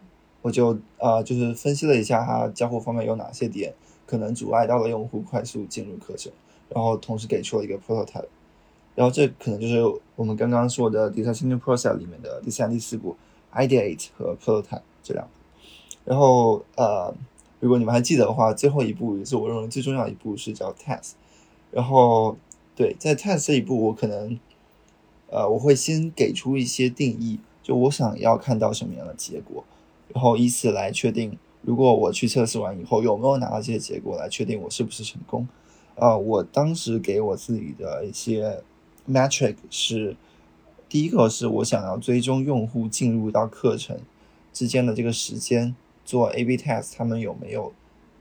[0.43, 3.73] 我就呃就是分析了一下它交互方面有哪些点
[4.05, 6.31] 可能阻碍到了用户快速进入课程，
[6.69, 8.27] 然后同时给出了一个 prototype。
[8.95, 9.81] 然后这可能就是
[10.15, 13.15] 我们刚刚说的 design process 里面的第三、第四步
[13.53, 15.31] ，ideate 和 prototype 这两步。
[16.05, 17.11] 然后呃，
[17.59, 21.13] 如果你们还记得的话，最后一步也是我认为最重要一步是叫 test。
[21.71, 22.37] 然后
[22.75, 24.37] 对，在 test 这一步，我可能
[25.29, 29.63] 呃我会先给出一些定义，就我想要看到什么样的结果，
[30.13, 35.47] 然后以此来确定，如果我去测试完以后有没有拿到这些结果，来确定我是不是成功。
[35.95, 38.63] 啊，我当时给我自己的一些
[39.09, 40.15] metric 是，
[40.87, 43.99] 第一个是我想要追踪用户进入到课程
[44.53, 45.75] 之间的这个时间。
[46.05, 47.71] 做 A/B test，他们有没有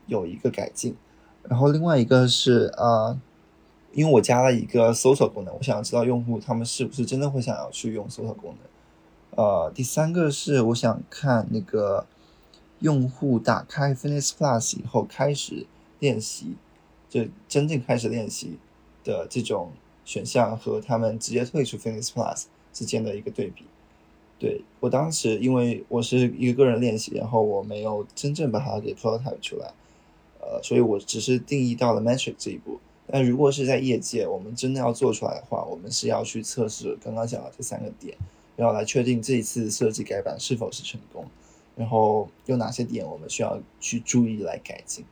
[0.07, 0.95] 有一个改进？
[1.43, 3.21] 然后另外一个是啊，
[3.93, 8.72] 因为我加了一个搜索功能，我想要知道用户他们是不是真的会想要去用搜索功能。
[9.35, 12.07] 呃，第三个是我想看那个
[12.81, 15.67] 用户打开 Fitness Plus 以后开始
[16.01, 16.55] 练习，
[17.09, 18.59] 就真正开始练习
[19.03, 19.73] 的这种
[20.05, 23.65] 选项和他们直接退出 Fitness Plus 之间的一个对比。
[24.39, 29.73] 对我当时，因为我是一个个人练习，然后我没有真正把它给 prototype 出来，
[30.41, 32.81] 呃，所以我只是定义到了 metric 这一步。
[33.07, 38.17] 但如果是在业界，我们真的要做出来的话，我们是要去测试刚刚讲的这三个点，
[38.57, 41.27] 然后来确定这一次设计改版是否是成功，
[41.77, 45.05] 然后有哪些点我们需要去注意来改进。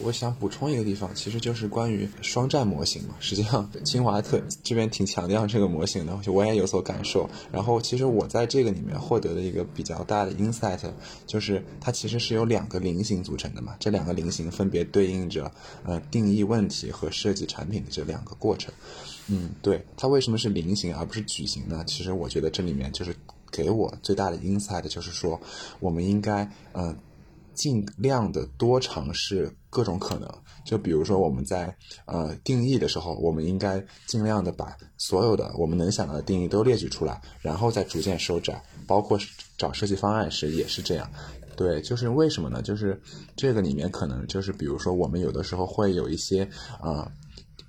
[0.00, 3.14] 我想补充一个地方，其实就是关于双站模型嘛。
[3.20, 7.30] 实际上，清华特这边挺强调这个模型的，我也有所感受。
[7.52, 10.80] 然后，其实我在这个里面获得的一个比较大的 insight，
[11.28, 13.76] 就是它其实是由两个菱形组成的嘛。
[13.78, 15.52] 这两个菱形分别对应着
[15.84, 18.74] 呃定义问题和设计产品的这两个过程。
[19.28, 21.84] 嗯，对，它为什么是菱形而不是矩形呢？
[21.86, 23.14] 其实我觉得这里面就是
[23.50, 25.40] 给我最大的 insight，就是说
[25.80, 26.96] 我们应该嗯。
[27.54, 30.28] 尽量的多尝试各种可能，
[30.66, 31.72] 就比如说我们在
[32.04, 38.60] 呃定义的时候，我们应该尽量的把所有的我们能想到的定义都列举出来，然后再逐渐收窄。
[38.88, 39.16] 包括
[39.56, 41.08] 找设计方案时也是这样。
[41.56, 42.60] 对，就是为什么呢？
[42.60, 43.00] 就是
[43.36, 46.42] 这个里面可能就是比如说我们有的时候会有一些
[46.80, 47.08] 啊，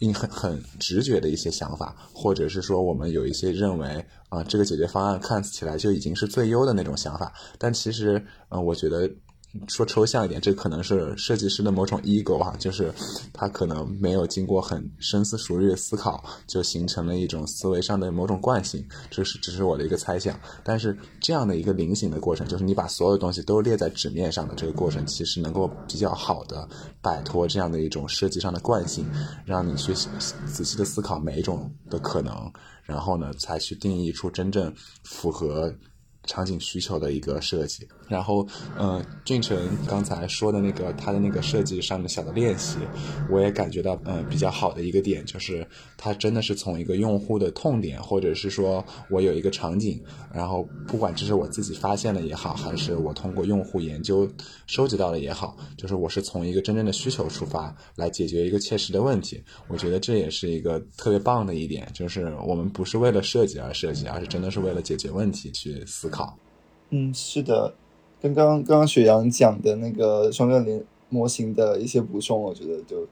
[0.07, 9.09] 你很很直觉的一些想法，或者是说我们有一些认为啊这个解决方案看起来就已经是最优的那种想法，但其实嗯，我觉得。
[9.67, 12.93] 说抽象一点，这可能是设计师的某种 ego 哈，就是
[13.33, 20.39] 他可能没有经过很深思熟虑的思考，就形成了一种思维上的某种惯性，这是只是我的一个猜想。
[20.63, 26.67] 但是这样的一个菱形的过程，就是你把所有东西都列在纸面上的这个过程，其实能够比较好的
[27.01, 29.05] 摆脱这样的一种设计上的惯性，
[29.45, 32.51] 让你去仔细的思考每一种的可能，
[32.83, 35.73] 然后呢，才去定义出真正符合。
[36.27, 38.47] 场景需求的一个设计，然后，
[38.79, 42.77] 嗯，俊成刚才说的那个他的那个设计上的小的练习，
[43.29, 50.01] 我也感觉到，嗯，比较好的一个点就是，他真的是从一个用户的痛点，或者是说我有一个场景，
[50.33, 54.29] 然后不管这是我自己发现的也好，还是我通过用户研究
[54.67, 66.37] 收集到的也好，就是我是从一个真正的需求出发来解决一个切实的问题，我觉得这也是一个特别棒的一点，就是我们不是为了设计而设计，而是真的是为了解决问题去思考。
[66.91, 67.73] 嗯，是的，
[68.21, 73.07] 跟刚刚刚刚雪阳讲的那个双链联模型的一些补充，我觉得就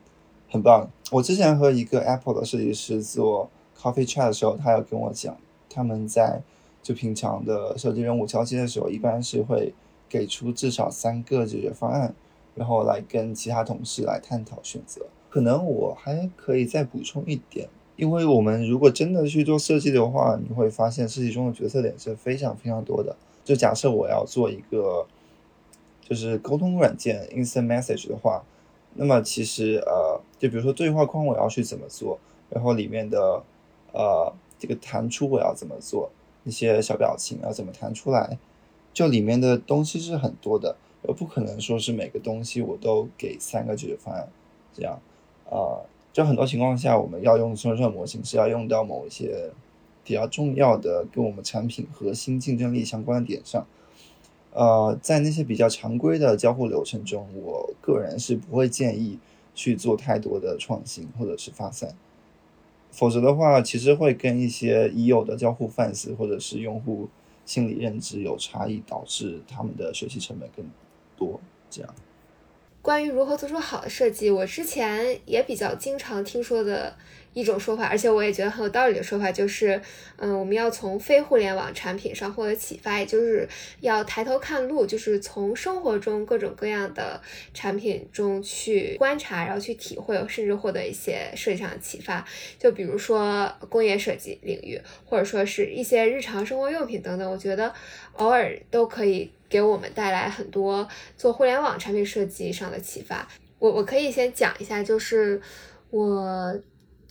[0.49, 0.89] 很棒。
[1.11, 5.37] 我之前和一个 Apple 的设计师做 Coffee Chat 的时候，他有跟我讲，
[5.69, 6.41] 他们在
[6.81, 9.73] 就平常的设计任务交接的时候，一般是会
[10.09, 12.15] 给出至少三个解决方案，
[12.55, 15.05] 然后来跟其他同事来探讨选择。
[15.29, 17.69] 可能我还可以再补充一点。
[17.95, 23.15] 因为我们如果真的去做设计的话，你会发现设计中的决策点是非常非常多的。
[23.43, 25.05] 就假设我要做一个
[26.01, 28.43] 就是沟通软件 Instant Message 的话，
[28.95, 33.43] 那么其实呃，就比如说对话框我要去怎么做，然后里面的
[33.91, 36.11] 呃这个弹出我要怎么做，
[36.43, 38.37] 一些小表情要怎么弹出来，
[38.93, 40.75] 就里面的东西是很多的，
[41.07, 44.27] 而不可能说是每个东西我都给三个解决方案
[44.73, 44.99] 这样
[45.49, 45.81] 啊。
[46.13, 49.49] 就很多情况下，我们要用生成模型是要用到某一些
[50.03, 53.65] 比较重要的跟我们产品核心竞争力相关的点上。
[54.51, 59.17] 呃，在那些比较常规的交互流程中，我个人是不会建议
[59.55, 61.95] 去做太多的创新或者是发散，
[62.91, 67.09] 否则的话，其实会跟一些已有的交互范式或者是用户
[67.45, 70.63] 心理认知有差异，导致他们的学习成本更
[71.17, 71.39] 多。
[71.71, 71.95] 这样。
[72.83, 76.93] 关于如何做出好的设计，我之前也比较经常听说的
[77.33, 79.81] 一种说法，而且我也觉得很有道理的说法，就是，
[80.17, 83.47] 嗯，我们要从非互联网产品上获得启发，也就是
[83.79, 87.21] 要抬头看路，就是从生活中各种各样的
[87.53, 92.25] 产品中去观察，然后去体会，甚至获得一些设计上的启发。
[92.59, 97.73] 就比如说工业设计领域，或者说是一些日常生活用品等等，我觉得
[98.17, 99.31] 偶尔都可以。
[99.53, 103.27] 给我们带来很多做互联网产品设计上的启发。
[103.59, 105.39] 我我可以先讲一下，就是
[105.91, 106.59] 我。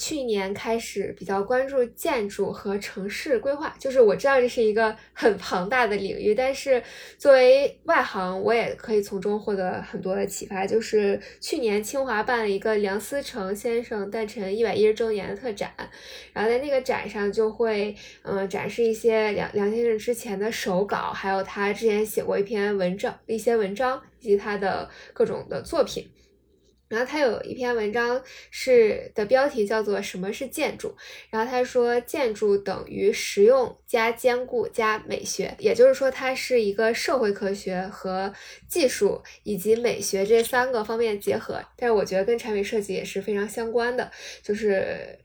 [0.03, 6.83] 去年开始比较关注建筑和城市规划，就是我知道这是一个很庞大的领域，但是
[7.17, 10.67] 作为外行，我也可以从中获得很多的启发。
[10.67, 15.73] 就是去年清华办了一个梁思成先生诞辰一百一十周年的特展，
[16.33, 26.11] 然后在那个展上就会嗯展示一些梁梁先生之前的手稿，还有他之前写过一篇文章、一些文章以及他的各种的作品。
[26.92, 30.94] 然后他有一篇文章是的标题叫做“什么是建筑”，
[31.31, 38.31] 然后他说建筑等于实用加坚固加美学，也就是说它是一个社会科学和
[38.68, 41.64] 技术以及美学这三个方面结合。
[41.78, 45.18] 但是我觉得跟产品设计也是非常相关的，就是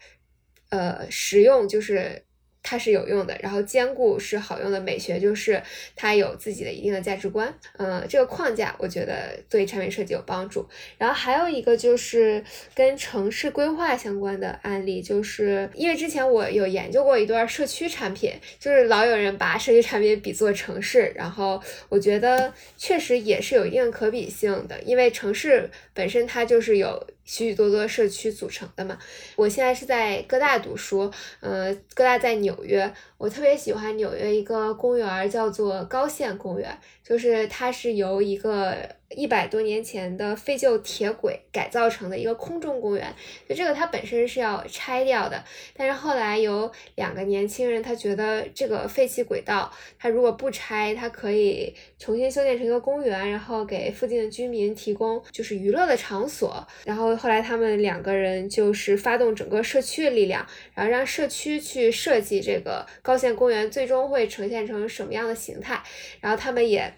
[0.70, 2.24] 呃实用就是。
[2.64, 5.62] 它是有用的，然后兼顾是好用的，美学就是
[5.96, 10.68] 它有自己的一定的价值观，嗯，这个框架我觉得对产品设计有帮助。
[10.98, 12.44] 然后还有一个就是
[12.76, 27.08] 跟城市规划相关的案例，就是因为之前我有研究过一段社区产品，就是老有人把社区产品比作城市，然后我觉得确实也是有一定可比性的，因为城市本身它就是有。
[27.28, 28.98] 许许多多社区组成的嘛，
[29.36, 31.12] 我现在是在哥大读书，
[31.42, 38.76] 呃，哥大在纽约，我特别喜欢纽约一个公园叫做高县公园，就是它是由一个。
[39.16, 43.16] 一百多年前的废旧铁轨改造成的一个空中公园，
[43.48, 45.42] 就这个它本身是要拆掉的，
[45.74, 56.68] 但是后来有两个年轻人，他觉得这个废弃轨道，它如果不拆，它可以重新修建成一个公园，然后给附近的居民提供就是娱乐的场所。
[56.84, 65.82] 然后后来他们两个人就是发动整个社区的力量，然后让社区去设计这个高线公园最终会呈现成什么样的形态，
[66.20, 66.94] 然后他们也。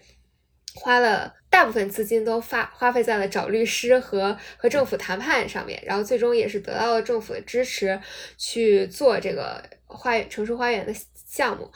[0.74, 8.00] 花了大部分资金都发花费在了找律师和和政府谈判上面，然后最终也是得到了政府的支持
[8.36, 11.70] 去做这个花园城市花园的项目。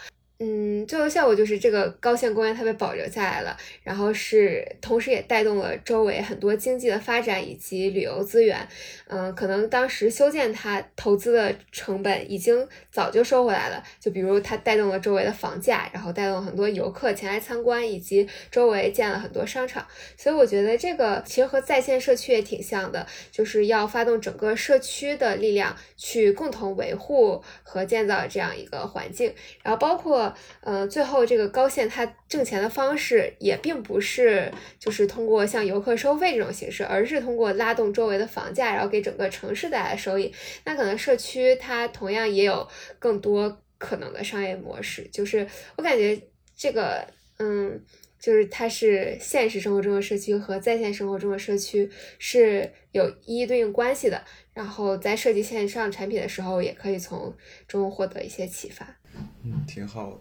[0.46, 8.68] 嗯，最后效果就是这个高线公园它被保留下来了，然后是同时也带动了周围很多经济的发展以及旅游资源。
[9.06, 19.86] 嗯，可能当时修建它投资的成本已经早就收回来了，就比如它带动了周围的房价，然后带动很多游客前来参观，以及周围建了很多商场。
[20.18, 30.33] 所以我觉得这个其实和在线社区也挺像的，就是要发动整个社区的力量去共同维护和建造这样一个环境，然后包括。
[30.60, 40.32] 呃，最后这个高线它挣钱的方式也并不是就是通过像游客收费这种形式，而是通过拉动周围的房价，然后给整个城市带来收益。
[40.64, 42.66] 那可能社区它同样也有
[42.98, 45.08] 更多可能的商业模式。
[45.12, 46.20] 就是我感觉
[46.56, 47.06] 这个，
[47.38, 47.80] 嗯，
[48.18, 54.22] 就是它是现实生活中的社区和在线生活中的社区是有一一对应关系的。
[54.52, 58.96] 然后在设计线上产品的时候，也可以从中获得一些启发。
[59.44, 60.18] 嗯，挺好。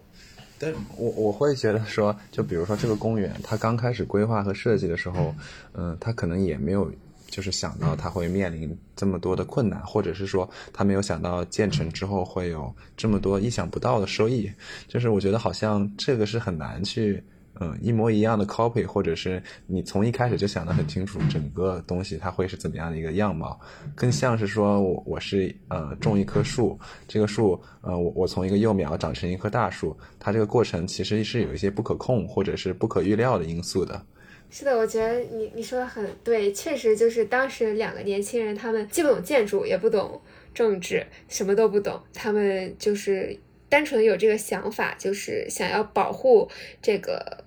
[0.58, 5.34] 但我我会觉得说，就比如说这个公园，它刚开始规划和设计的时候，
[5.72, 6.90] 嗯，它可能也没有
[7.26, 14.50] 就是想到它会面临这么多的困难，或者是说他没有想到建成之后会有这么多意想不到的收益。
[14.86, 17.22] 就是我觉得好像这个是很难去。
[17.60, 23.60] 嗯，一模一样的 copy，或者是你从一开始就想得很清楚，整个东西它会是怎么样的一个样貌，
[23.94, 26.76] 更像是说我我是呃种一棵树，
[27.06, 34.04] 这个树呃我我从一个幼苗长成一棵大树，它这个过程其实是有一些不可控或者是不可预料的因素的。
[34.50, 40.20] 是的，我觉得你你说的很对，确实就是当时两个年轻人，他们既不懂建筑，也不懂
[40.52, 43.38] 政治，什么都不懂，他们就是
[43.68, 46.50] 单纯有这个想法，就是想要保护
[46.82, 47.43] 这个。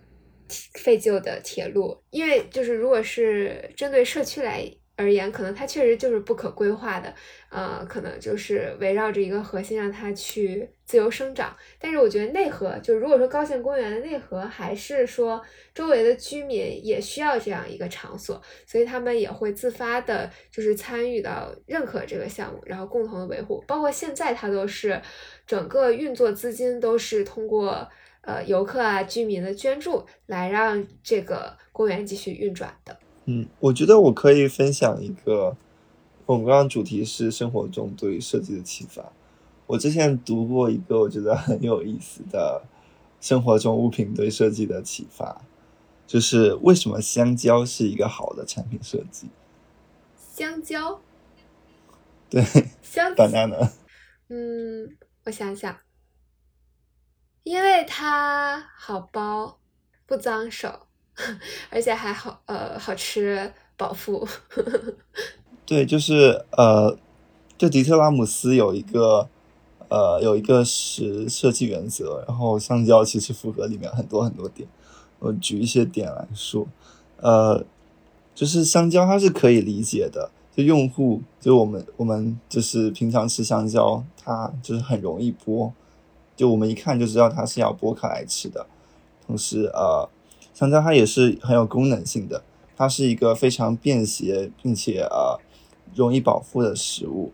[0.73, 7.13] 废旧的铁路，因为就是如果是针对社区来而言，可能它确实就是不可规划的，
[7.49, 11.55] 呃，可能就是围绕着一个核心让它去自由生长。
[11.79, 15.39] 但是我觉得内核，就如果说高县公园的内核，还是说
[15.75, 23.63] 周围的居民也需要这样一个场所，所以他们也会自发的，就是参与到认可这个项目，然后共同的维护。
[23.67, 24.99] 包括现在，它都是
[25.45, 27.87] 整个运作资金都是通过
[28.27, 32.99] 呃游客啊、居民的捐助来让这个公园继续运转的。
[33.23, 35.55] 嗯，我觉得我可以分享一个，
[36.25, 39.13] 我们刚刚主题是生活中对设计的启发。
[39.65, 42.63] 我之前读过一个我觉得很有意思的
[43.19, 45.41] 生活中物品对设计的启发，
[46.05, 49.27] 就是为什么香蕉是一个好的产品设计？
[50.17, 51.01] 香蕉，
[52.29, 52.43] 对，
[52.81, 53.71] 香，banana。
[54.29, 55.75] 嗯，我想想，
[57.47, 59.57] 因为它好包，
[60.05, 60.69] 不脏手。
[61.71, 64.27] 而且还好，呃，好吃，饱腹。
[65.65, 66.95] 对，就是呃，
[67.57, 69.27] 就迪特拉姆斯有一个
[69.89, 74.67] 呃有一个是设计原则，然后香蕉其实符合里面很多很多点。
[75.17, 76.67] 我举一些点来说，
[77.21, 77.65] 呃，
[78.35, 85.71] 就是香蕉它是可以理解的，就用户就我们我们就是平常吃香蕉，它就是很容易剥，
[86.37, 88.65] 就我们一看就知道它是要剥开来吃的。
[89.25, 90.07] 同时，呃。
[90.53, 92.41] 香蕉它也是很有功能性的，
[92.75, 95.39] 它是一个非常便携并且呃
[95.93, 97.31] 容易保护的食物。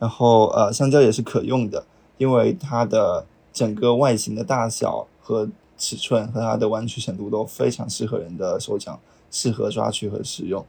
[0.00, 1.86] 然后呃香蕉也是可用的，
[2.16, 8.98] 因为它的整个外形的大小和尺寸和它的弯曲程度都非常适合人的手掌，
[9.30, 10.66] 适合抓取和食用。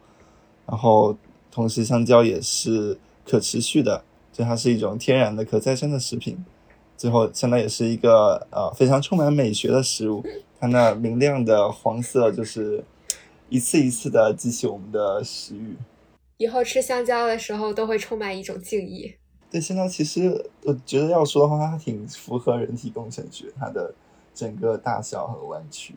[0.68, 1.18] 然后
[1.52, 6.46] 同时香蕉也是可持续的，就它是一种天然的可再生的食品。
[7.00, 10.22] 最后相当也是一个呃非常充满美学的食物。
[10.60, 12.84] 它那明亮的黄色，就是
[13.48, 15.78] 一次一次的激起我们的食欲。
[16.36, 19.16] 以后吃香蕉的时候，都会充满一种敬意。
[19.50, 23.94] 对香蕉，其实我觉得要说的话，它挺符合人体工程学，它的
[24.36, 25.96] 整个大小和弯曲。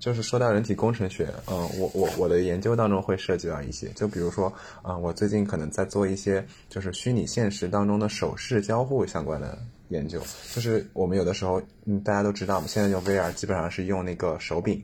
[0.00, 4.52] 就是说到人体工程学，嗯，我我我的研究当中会涉及到一些，就比如说，
[4.82, 9.56] 嗯，我最近可能在做一些就是虚拟现实当中的手势交互相关的。
[9.88, 10.20] 研究
[10.52, 14.82] 就是我们有的时候，嗯，大家都知道嘛，现在用 VR 基本上是用那个手柄，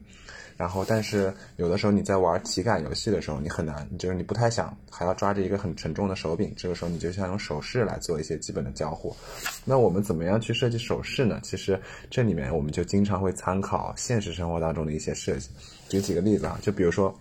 [0.57, 9.14] 然后但是有的时候你在玩体感游戏的时候，你很难，就是你不太想还要抓着一个很沉重的手柄，这个时候你就想用手势来做一些基本的交互。
[9.64, 11.40] 那我们怎么样去设计手势呢？
[11.42, 15.48] 其实这里面我们就经常会参考现实生活当中的一些设计。
[15.88, 17.12] 举几个例子啊，就比如说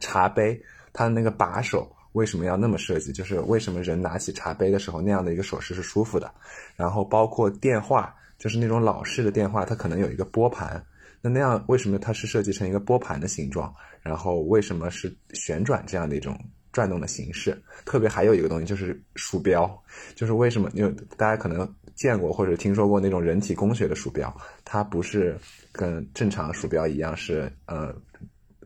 [0.00, 0.58] 茶杯，
[0.92, 1.86] 它的那个把手。
[2.12, 3.12] 为什么要那么设计？
[3.12, 6.32] 就是为什么人拿起茶杯的时候，那样的一个手势是舒服的。
[6.76, 10.84] 然后包括电话，就是那种老式的电话，它可能有一个拨盘。
[11.20, 13.74] 那那样为什么它是设计成一个拨盘的形状？
[14.02, 16.38] 然后为什么是旋转这样的一种
[16.72, 17.56] 转动的形式？
[17.84, 19.82] 特别还有一个东西就是鼠标，
[20.14, 20.70] 就是为什么？
[20.74, 24.34] 因为大家可能见过或者听说过那种人体工学的鼠标，
[24.64, 25.38] 它不是
[25.70, 27.94] 跟正常鼠标一样是呃。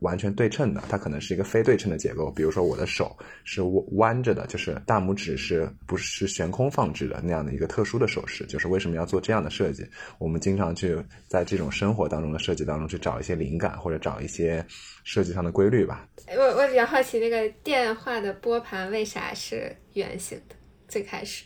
[0.07, 2.31] 完全对称的，它可能是一个非对称的结构。
[2.31, 3.61] 比如说，我的手是
[3.97, 8.47] 弯着的，就是大拇指是不是悬空放置的那样的一个特殊的手势。
[8.47, 9.85] 就是为什么要做这样的设计？
[10.19, 10.97] 我们经常去
[11.27, 14.65] 在这种生活当中的设计当中去找一些灵感，或者找一些
[15.03, 16.09] 设计上的规律吧。
[16.29, 20.55] 我我比较好奇，那个电话的拨盘为啥是圆形的？
[20.87, 21.45] 最开始，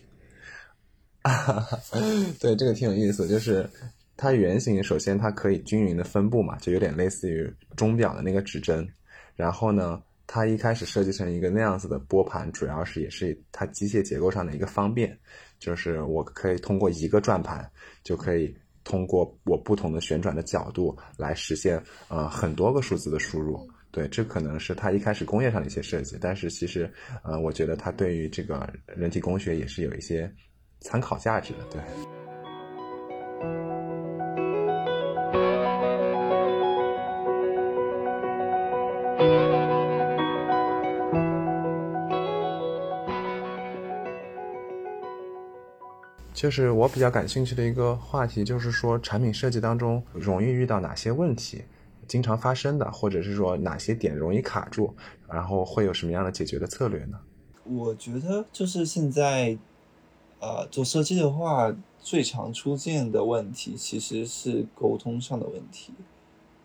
[2.38, 3.66] 对这个挺有意思，就是。
[4.20, 8.86] 它圆形，首先它可以均匀的分布嘛，就有点类似于钟表的那个指针。
[9.34, 15.18] 然后呢，它一开始设计成一个那样子的拨盘，主要是也是它机械结构上的一个方便，
[15.58, 17.66] 就是我可以通过一个转盘，
[18.04, 18.54] 就可以
[18.84, 23.58] 通过我不同的旋转的角度来实现呃很多个数字的输入。
[23.90, 26.92] 对，这可能是它一开始工业上的一些设计，但是其实
[27.24, 30.30] 呃，我觉得它对于这个人体工学也是有一些
[30.80, 31.64] 参考价值的。
[31.70, 32.19] 对。
[46.32, 51.62] 就是我比较感兴趣的一个话题，就是说产品设计当中容易遇到哪些问题，
[52.08, 54.94] 经常发生的，或者是说哪些点容易卡住，
[55.28, 57.20] 然后会有什么样的解决的策略呢？
[57.64, 59.58] 我觉得就是现在，
[60.38, 65.92] 呃，做设计的话，最常出现的问题其实是沟通上的问题，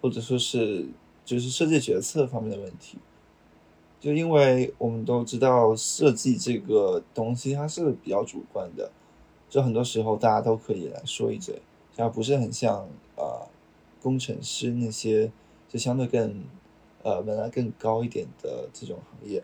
[0.02, 0.86] 或者说是
[1.26, 2.98] 就是设计决策方面的问题。
[4.00, 8.92] 就因为我们都知道，设计这个东西它是比较主观的。
[9.50, 11.62] 就很多时候大家都可以来说一嘴，
[11.98, 13.48] 而不是很像呃
[14.02, 15.32] 工程师那些
[15.70, 16.44] 就相对更
[17.04, 19.44] 呃门槛更高一点的这种行业。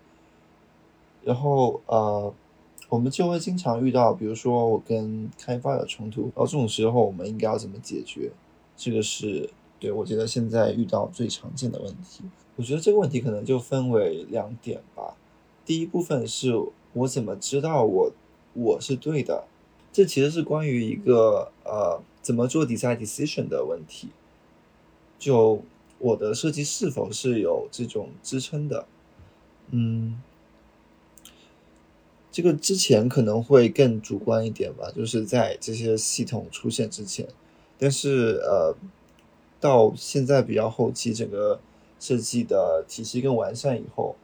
[1.23, 2.33] 然后呃，
[2.89, 8.31] 我们就会经常遇到，比如说我跟开发有冲突，然后这种时候我们应该要怎么解决？
[8.75, 9.49] 这个是
[9.81, 12.23] 对我觉得现在遇到最常见的问题。
[12.55, 15.15] 我觉得这个问题可能就分为两点吧。
[15.65, 16.53] 第一部分是
[16.93, 18.11] 我怎么知道我
[18.53, 19.45] 我是对的？
[19.91, 24.09] 这其实是关于一个呃怎么做 design decision 的问题。
[25.17, 25.63] 就
[25.97, 28.85] 我的设计是否是有这种支撑的？
[29.71, 30.21] 嗯，
[32.31, 37.27] 这个之前可能会更主观一点吧，就是在这些系统出现之前。
[37.79, 38.75] 但是呃，
[39.61, 41.59] 到现在比较后期，整个
[41.99, 44.15] 设计的体系更完善以后，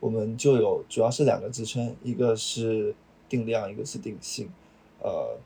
[0.00, 2.94] 我们就有主要是两个支撑，一个是
[3.28, 4.48] 定量，一个是定性。
[5.02, 5.36] 呃，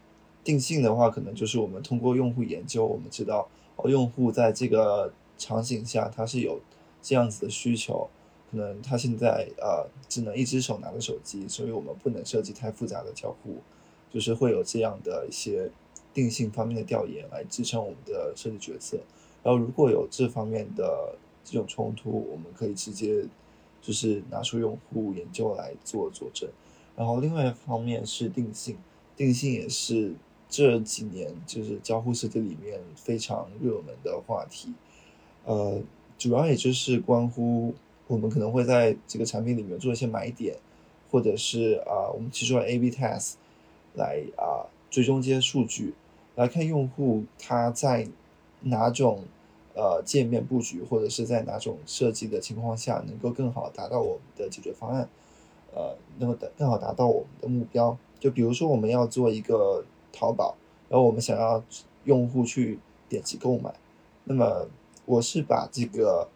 [0.45, 6.61] 定性的话，可能就是我们通过用户研究，我们知道哦，用户在这个场景下他是有
[7.01, 8.09] 这样子的需求，
[8.51, 13.57] 可能他现在呃只能一只手拿着手机，所以我们不能设计太复杂的交互，
[14.13, 15.71] 就是会有这样的一些。
[16.13, 18.99] 定性方面的调研来支撑我们的设计决策，
[19.43, 23.25] 然后如果有这方面的这种冲突，我们可以直接
[23.81, 26.49] 就是拿出用户研究来做佐证。
[26.97, 28.77] 然后另外一方面是定性，
[29.17, 30.13] 定性也是
[30.49, 34.75] 这几年就是交互设计里面非常热门的话题。
[35.45, 35.81] 呃，
[36.19, 37.75] 主要也就是关乎
[38.07, 40.57] 我们可能会在这个产品里面做一些买点，
[41.11, 43.35] 或者是啊，我们提出了 A/B test
[43.95, 44.69] 来啊。
[44.91, 45.95] 追踪这些数据
[46.35, 48.09] 来看用户他在
[48.63, 49.25] 哪种
[49.75, 55.09] 呃界面布局或者是在哪种设计的情况下能够更好达到我们的解决方案，
[55.75, 57.97] 呃，能够更好达到我们的目标。
[58.19, 60.57] 就比如说我们要做一个淘宝，
[60.89, 61.63] 然后我们想要
[62.05, 63.73] 用户去点击购买，
[64.25, 64.69] 那么
[65.07, 66.29] 我是把这个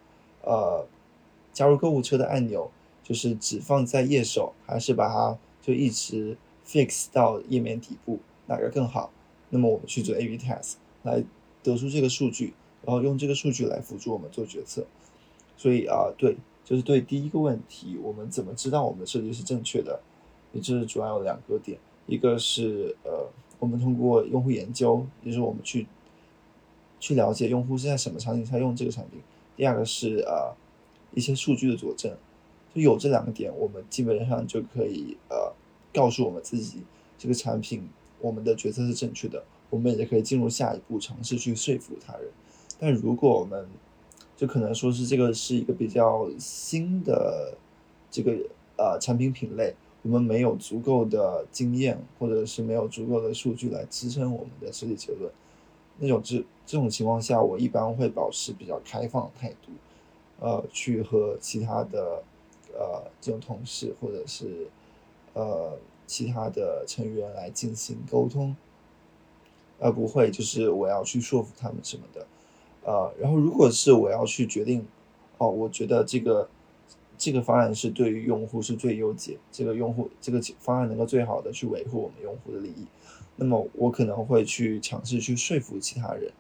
[0.43, 0.87] 呃
[1.53, 2.71] 加入购物车的按钮
[3.03, 8.19] 就是只放在页首，还是把它就一直 fix 到页面底部？
[8.47, 9.11] 哪个更好？
[9.51, 11.23] 那么我们去做 A/B test 来
[11.65, 12.55] 得出这个数据，
[12.85, 14.87] 然后用这个数据来辅助我们做决策。
[15.57, 20.01] 所以啊，对，就是对第一个问题，我们怎么知道我们的设计是正确的？
[20.53, 23.27] 也就是主要有两个点，一个是呃，
[23.59, 25.87] 我们通过用户研究，也就是我们去
[27.01, 29.19] 去了解用户是在什么场景下用这个产品；
[29.57, 30.55] 第二个是呃
[31.15, 32.15] 一些数据的佐证。
[32.75, 35.53] 就有这两个点，我们基本上就可以呃
[35.93, 36.83] 告诉我们自己
[37.17, 37.89] 这个产品。
[38.21, 39.45] 我们的决策是正确的，
[39.75, 42.29] 我们也可以进入下一步，尝试去说服他人。
[42.79, 43.67] 但如果我们
[44.37, 47.55] 就可能说是这个是一个比较新的
[48.09, 48.33] 这个
[48.77, 55.29] 呃产品品类，我们没有足够的经验，或者是没有足够的数据来支撑我们的设计结论，
[55.99, 59.73] 那种这这种情况下，我一般会保持比较开放的态度，
[60.39, 62.23] 呃，去和其他的
[62.73, 64.69] 呃这种同事或者是
[65.33, 65.77] 呃。
[66.07, 68.55] 其他的成员来进行沟通，
[69.79, 72.27] 而不会就是我要去说服他们什么的，
[72.85, 74.87] 呃，然后如果是我要去决定，
[75.39, 76.49] 哦，我觉得这个
[77.19, 82.87] 这个方案是对于用户是最优解，这个用户这个方案能够最好的去维护我们用户的利益，
[83.37, 86.33] 那么我可能会去尝试去说服其他人，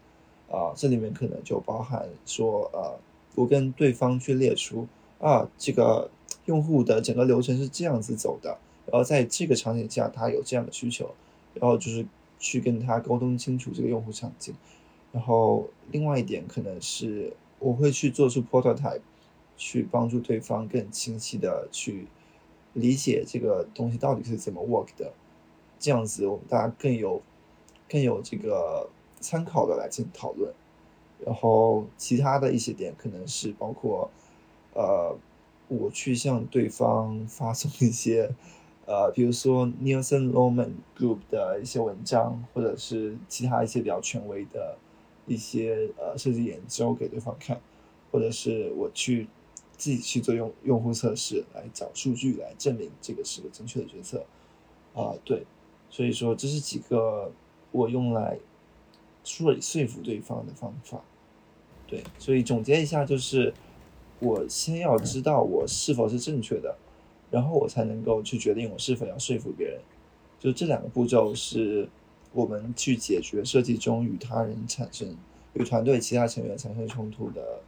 [0.51, 2.99] 啊，这里面可能就包含说，呃，
[3.35, 4.87] 我跟对方去列出
[5.21, 6.11] 啊，这个
[6.47, 8.57] 用户的整个流程是这样子走的。
[8.87, 11.11] 然后在这个场景下，他有这样的需求，
[11.55, 12.05] 然后就是
[12.45, 14.55] 去跟他沟通清楚这个用户场景。
[15.13, 19.01] 然后另外一点可能是我会去做出 prototype，
[19.57, 22.07] 去帮助对方更清晰的去
[22.75, 25.15] 理解这个东西到底是怎么 work 的。
[25.79, 27.23] 这样子我们大家更有
[27.89, 28.91] 更有这个
[29.21, 30.53] 参考的来进行讨论。
[31.25, 34.11] 然后其他的一些点可能是包括
[34.75, 35.17] 呃，
[35.69, 38.35] 我去向对方发送一些。
[38.87, 44.77] 呃，比如说 Nielsen Roman Group 的一些文章，或者是其他一些比较权威的
[45.27, 47.61] 一些呃设计研究给对方看，
[48.13, 49.27] 或者是我去
[49.77, 54.25] 自己去做用用户测试，来找数据来证明这个是个正确的决策。
[54.93, 55.47] 啊，对，
[55.89, 57.33] 所以说这是几个
[57.73, 58.39] 我用来
[59.25, 61.01] 说说服对方的方法。
[61.87, 63.53] 对，所以总结一下就是，
[64.21, 66.77] 我先要知道我是否是正确的。
[67.31, 69.81] 然后我才能够去决定我是否要说服别人，
[70.39, 71.89] 就这两个步骤是
[72.33, 75.17] 我们去解决设计中与他人产生、
[75.55, 77.61] 与团队其他成员产生冲突的，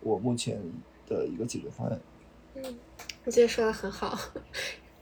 [0.00, 0.60] 我目前
[1.06, 2.00] 的一个解决方案。
[2.56, 2.78] 嗯，
[3.24, 4.18] 我觉得说的很好。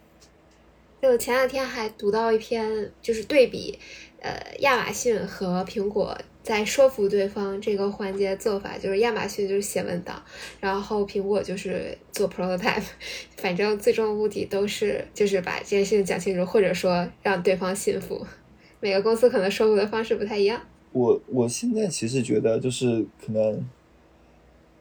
[1.01, 3.79] 就我前两天还读到一篇，就是对比
[4.21, 10.21] 呃，亚马逊和苹果在说服对方这个环节做法，就是亚马逊就是写文档，
[10.59, 12.83] 然后苹果就是做 prototype，
[13.39, 18.27] 反正最终目的都是就是把这件事情讲清楚，或者说让对方信服。
[18.81, 20.61] 每个公司可能说服的方式不太一样。
[20.91, 23.65] 我我现在其实觉得就是可能，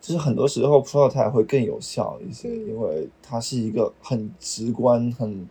[0.02, 5.48] 就是很多时候 prototype 会更有效一些，因为它是一个很直观很。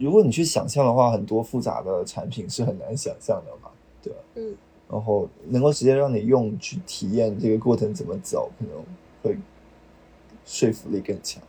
[0.00, 3.70] 如果你去想象的话，很多复杂的产品是很难想象的嘛，
[4.02, 4.18] 对吧？
[4.34, 4.56] 嗯。
[4.90, 8.84] 然后能够直接让你用去体验这个过程怎么走，可能
[9.22, 9.38] 会
[10.44, 11.40] 说服力更强。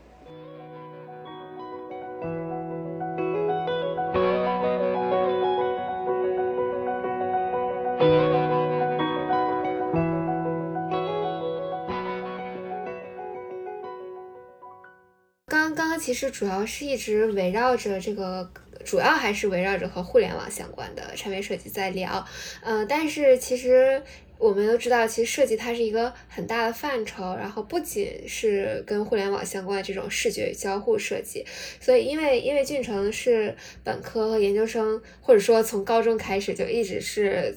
[16.12, 18.52] 其实主要是一直围绕着这个，
[18.84, 22.28] 主要还是围绕着和互联网相关的产品设计在聊。
[22.62, 24.04] 呃，但是其实
[24.38, 31.46] 我们都知道，其实设计它是一个很大的范畴，然后不仅是跟互联网相关的这种视觉交互设计。
[31.80, 37.56] 所以，因为因为俊成是本科和研究生，或者说从高中开始就一直是。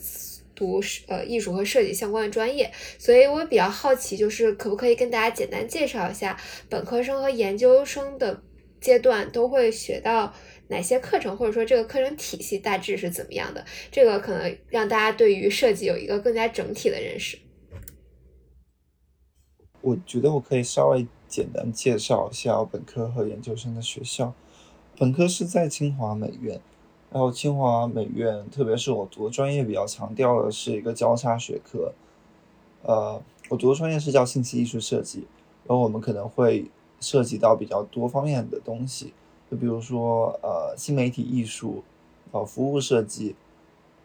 [0.54, 6.38] 读呃艺术和设计相关的专业，所以我比较好奇，就是可不可以跟大家简单介绍一下
[6.68, 8.42] 本科生和研究生的
[8.80, 10.34] 阶段都会学到
[10.68, 13.64] 哪些课程，或者说这个课程体系大致是怎么样的？
[13.90, 17.38] 这个可能让大家对于设计有一个更加整体的认识。
[19.80, 24.34] 我觉得我可以稍微简单介绍一下本科和研究生的学校。
[24.96, 26.60] 本科是在清华美院。
[27.14, 31.92] 然后清华美院，特别是我读的专业比较强调的是一个交叉学科，
[32.82, 35.20] 呃，我读的专业是叫信息艺术设计，
[35.64, 39.12] 然后我们可能会涉及到比较多方面的东西，
[39.48, 41.84] 就比如说呃新媒体艺术，
[42.32, 43.36] 呃服务设计，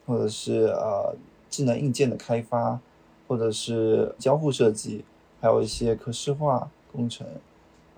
[0.05, 1.15] 或者是呃
[1.49, 2.79] 智能硬件的开发，
[3.27, 5.03] 或者是交互设计，
[5.41, 7.25] 还有一些可视化工程，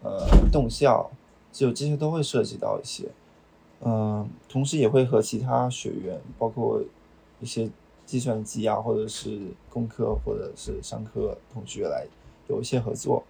[0.04, 1.12] 呃动效，
[1.52, 3.10] 就这些都会涉及到一些。
[3.84, 6.82] 嗯，同时也会和其他学院，包括
[7.40, 7.70] 一些
[8.06, 12.06] 计算机啊，或者是工科或者是商科同学来
[12.48, 13.24] 有一些合作，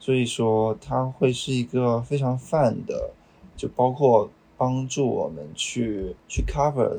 [0.00, 3.10] 所以说它会是一个非常泛的，
[3.56, 6.98] 就包括帮助我们去去 cover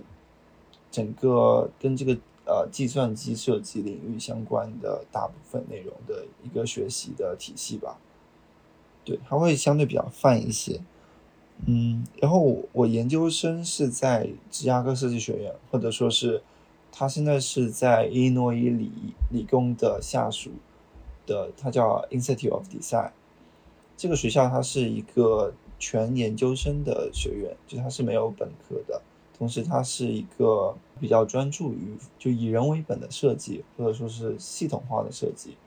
[0.90, 7.98] 整个跟这个呃计算机设计领域相关的大部分内容的一个学习的体系吧。
[9.04, 10.80] 对，它会相对比较泛一些。
[11.68, 16.44] 嗯，然后我研究生是在芝加哥设计学院，或者说是，
[16.92, 18.92] 他现在是在伊利诺伊理
[19.32, 20.52] 理工的下属
[21.26, 23.10] 的，他叫 Institute of Design。
[23.98, 29.02] 这个学校它是一个全研究生的学院，就它是没有本科的，
[29.36, 35.58] 同时它是一个比较专注于就以人为本的设计，或者说是系统化的设计，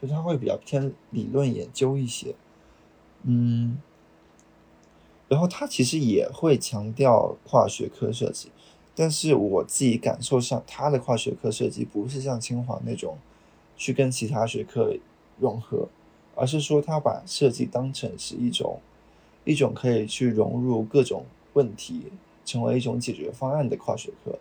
[0.00, 2.34] 就它会比较偏理论研究一些，
[3.24, 3.76] 嗯。
[5.32, 8.50] 然后他其实也会强调跨学科设计，
[8.94, 13.16] 但是我自己感受上，他的跨学科设计不是像清华那种
[13.74, 14.94] 去跟其他学科
[15.38, 15.88] 融合，
[16.34, 18.78] 而是说他把设计当成是一种
[19.46, 21.24] 一种可以去融入各种
[21.54, 22.12] 问题，
[22.44, 24.38] 成为一种解决方案的跨学科，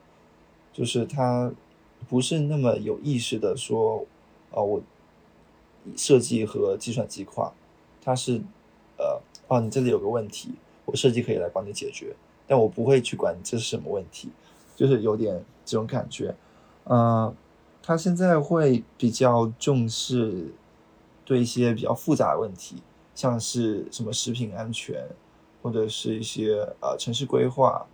[0.74, 1.54] 就是他
[2.10, 4.06] 不是那么有意识的说，
[4.52, 4.82] 啊，我
[5.96, 7.54] 设计和计算机跨，
[8.04, 8.42] 他是
[8.98, 10.50] 呃，哦，你这里有个问题。
[10.96, 12.16] 设计可以来帮你解决，
[12.48, 14.30] 但我不会去管这是什么问题，
[14.76, 16.36] 就是有点这种感觉。
[16.84, 17.34] 呃，
[17.82, 20.54] 他现在会比较重视
[21.24, 22.82] 对一些比较复杂的问题，
[23.14, 25.08] 像是什么食品安全，
[25.62, 27.86] 或者是一些呃城市规划，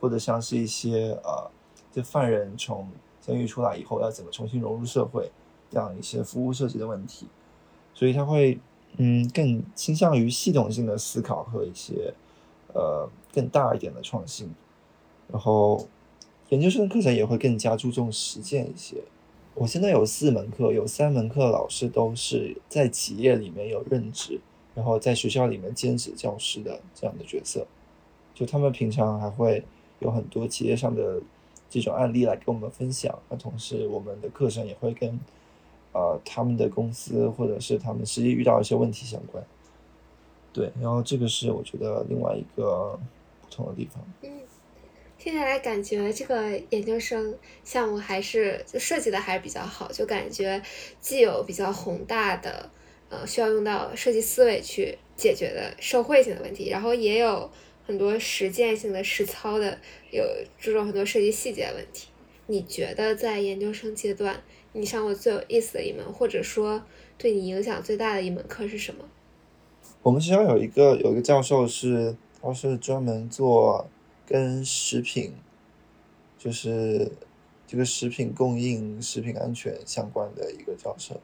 [0.00, 1.50] 或者像是一些呃
[1.92, 2.88] 这犯人从
[3.20, 5.30] 监狱出来以后要怎么重新融入社会
[5.70, 7.26] 这样一些服务设计的问题，
[7.94, 8.58] 所以他会
[8.96, 12.12] 嗯更倾向于系统性的思考和一些。
[12.74, 14.52] 呃，更大一点的创新，
[15.32, 15.88] 然后
[16.50, 18.96] 研究生课程也会更加注重实践一些。
[19.54, 24.40] 我现在有四门课，有三门课老师都是在企业里面有任职，
[24.74, 27.64] 然后在学校里面兼职教师的这样的角色。
[28.34, 29.64] 就他们平常还会
[30.00, 31.22] 有很多企业上的
[31.70, 35.16] 这种案例来跟我们分享，那同时我们的课程也会跟
[35.92, 39.44] 呃他们的公司或者是他们实际遇到一些问题相关。
[40.54, 42.96] 对，然后这个是我觉得另外一个
[43.42, 44.02] 不同的地方。
[44.22, 44.30] 嗯，
[45.18, 50.62] 听下来感觉这个研究生项目还是就设计的还是比较好，就感觉
[51.00, 52.70] 既有比较宏大的
[53.08, 57.50] 呃需要用到设计思维去解决的社会性的问题，然后也有
[57.84, 59.76] 很多实践性的、实操的，
[60.12, 60.24] 有
[60.58, 62.06] 注重很多设计细节的问题。
[62.46, 64.40] 你觉得在研究生阶段，
[64.72, 66.84] 你上过最有意思的一门，或者说
[67.18, 69.08] 对你影响最大的一门课是什么？
[70.04, 73.88] 我们学校有一个有一个教授是，他是专门做
[74.26, 75.32] 跟食品，
[76.36, 77.10] 就是
[77.66, 81.18] 这个食品供应、食品安全相关的一个教授。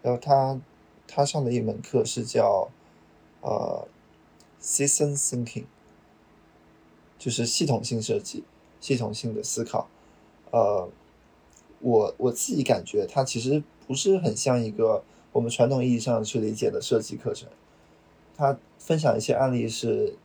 [0.00, 0.58] 然后他
[1.06, 2.70] 他上的一门课是叫
[3.42, 3.86] 呃
[4.58, 5.66] system thinking，
[7.18, 8.42] 就是系统性设计、
[8.80, 9.86] 系统性的思考。
[10.50, 10.88] 呃，
[11.80, 17.50] 我我自己感觉它其实不是很像一个我们传统意义上去理解的设计课程。
[18.36, 20.16] 他分享一些案例是，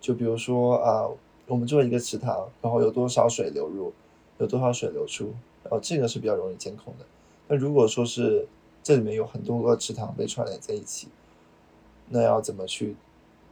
[0.00, 1.08] 就比如说啊，
[1.46, 3.92] 我们做一个池塘，然后有多少水流入，
[4.38, 7.04] 有多少水流出，然后这个是比较容易监控的。
[7.48, 8.48] 那如果说是
[8.82, 11.08] 这里面有很多个池塘被串联在一起，
[12.08, 12.96] 那要怎么去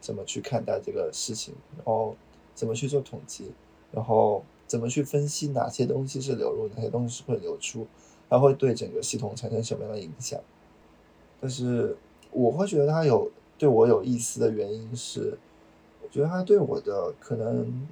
[0.01, 1.55] 怎么去看待这个事情？
[1.77, 2.17] 然后
[2.55, 3.53] 怎么去做统计？
[3.93, 7.87] 然后怎么去分析哪些东西是流入，哪些东西是会流出，
[8.31, 10.41] 它会对整个系统产生什么样的影响？
[11.41, 11.97] 但是
[12.31, 13.31] 我会觉得它有。
[13.61, 15.37] 对我有意思的原因是，
[16.03, 17.87] 我觉得他对我的可能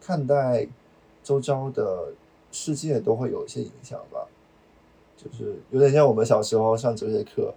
[0.00, 0.66] 看待
[1.22, 2.14] 周遭的
[2.50, 4.26] 世界都会有一些影响吧，
[5.14, 7.52] 就是有点像我们小时候上哲学课，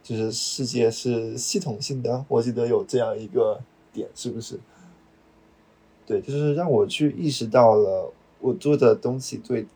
[0.00, 3.60] 就是世界是系统性的，我记得有这样一个
[3.92, 4.60] 点，是不是？
[6.06, 9.66] 对，就是让我去意识到了我做的东西对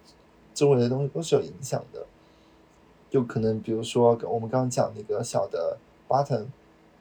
[0.55, 2.07] 周围的东西都是有影响的，
[3.11, 6.47] 就可能比如说我们刚刚讲那个小的 button。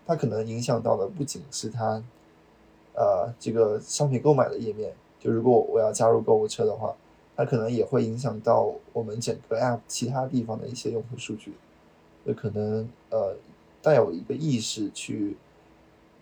[0.05, 2.03] 它可能影响到的不仅是它，
[2.93, 4.93] 呃，这个商品购买的页面。
[5.19, 6.95] 就如果我要加入购物车的话，
[7.35, 11.53] 它可能也会影响到我们整个 App 其他地方的一些用户数据。
[12.25, 13.35] 就可能呃
[13.81, 15.37] 带有一个意识去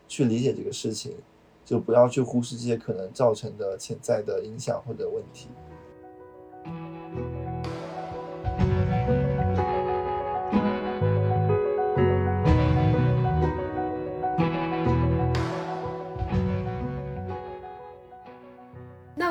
[0.08, 1.16] 去理解这个事情，
[1.66, 5.48] 就不要去忽视这些可能造成的潜在的影响或者问题。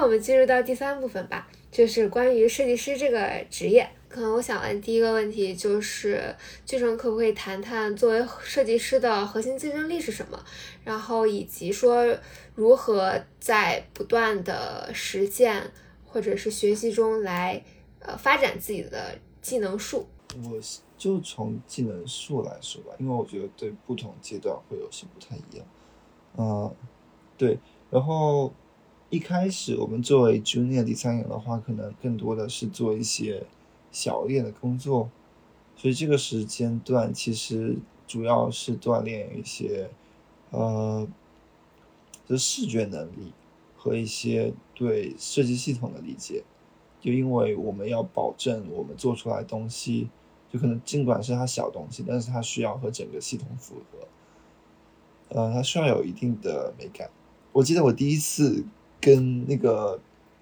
[0.03, 3.89] 我们进入到第三部分吧，就是关于设计师这个职业。
[4.09, 6.35] 可能我想问第一个问题就是，
[6.67, 10.45] 剧生可不可以谈谈作为设计师的核心竞争力是什么？
[10.85, 12.05] 然后以及说
[12.55, 15.63] 如何在不断的实践
[16.05, 17.63] 或者是学习中来
[18.01, 20.07] 呃发展自己的技能树？
[20.45, 20.61] 我
[20.99, 25.67] 就从技能树来说吧，因为我觉得对不同阶段会有些不太一样。
[26.37, 26.75] 嗯，
[27.39, 27.57] 对，
[27.89, 28.53] 然后。
[29.13, 33.45] 一开始我们作为 junior 第三人的话，可能更多的是做一些
[33.91, 35.11] 小一点的工作，
[35.77, 39.91] 所以这个时间段其实主要是锻炼一些，
[40.49, 41.07] 呃，
[42.27, 43.35] 就视觉能力
[43.77, 46.43] 和一些对设计系统的理解。
[46.99, 50.09] 就因为我们要保证我们做出来东西，
[50.51, 54.09] 就可能尽管是它小东西，但是它需要和整个系统符合，
[55.39, 57.11] 呃，它需要有一定的美感。
[57.53, 58.65] 我记得我第一次。
[59.03, 59.99] 跟那个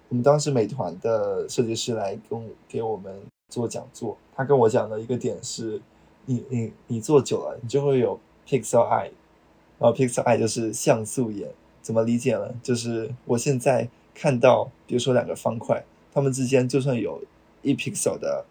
[0.07, 2.39] 我们当时美团的设计师来跟
[2.69, 3.11] 给我们
[3.49, 5.81] 做讲座，他跟我讲的一个点是，
[6.27, 9.09] 你你你做久了，你就会有 pixel eye，
[9.79, 11.49] 然后 pixel eye 就是像素眼，
[11.81, 12.53] 怎么理解呢？
[12.61, 15.83] 就是我现在看到，比如说两个方块，
[16.13, 17.19] 它们之间就算有
[17.63, 18.45] 一 pixel 的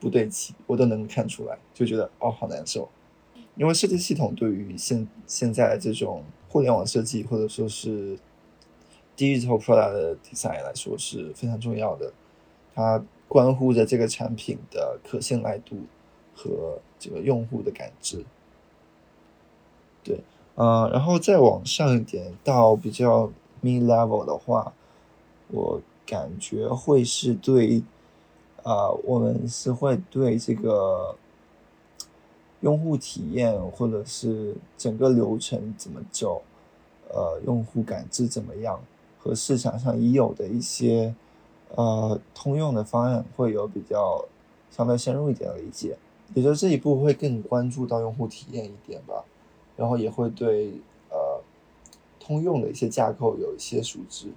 [0.00, 2.88] 不对齐，我都能看出来，就觉得哦好难受，
[3.56, 8.18] 因为设计系统对于现现在这种互联网设计或者说是。
[9.20, 12.10] Digital product 的 design 来说是非常重要的，
[12.74, 15.76] 它关乎着这个产品的可信赖度
[16.34, 18.24] 和这个用户的感知。
[20.02, 20.20] 对，
[20.54, 23.30] 嗯，然后再往上一点到比较
[23.62, 24.72] mid level 的话，
[25.48, 27.82] 我感觉会是对，
[28.62, 31.14] 啊，我们是会对这个
[32.60, 36.40] 用户体验或者是整个流程怎么走，
[37.10, 38.80] 呃，用户感知怎么样。
[39.22, 41.14] 和市场上已有的一些
[41.74, 44.24] 呃通用的方案会有比较
[44.70, 45.98] 相对深入一点的理解，
[46.34, 49.24] 也就这一步会更关注到用户体验一点吧，
[49.76, 50.72] 然后也会对
[51.10, 51.42] 呃
[52.18, 54.28] 通用的一些架构有一些熟知。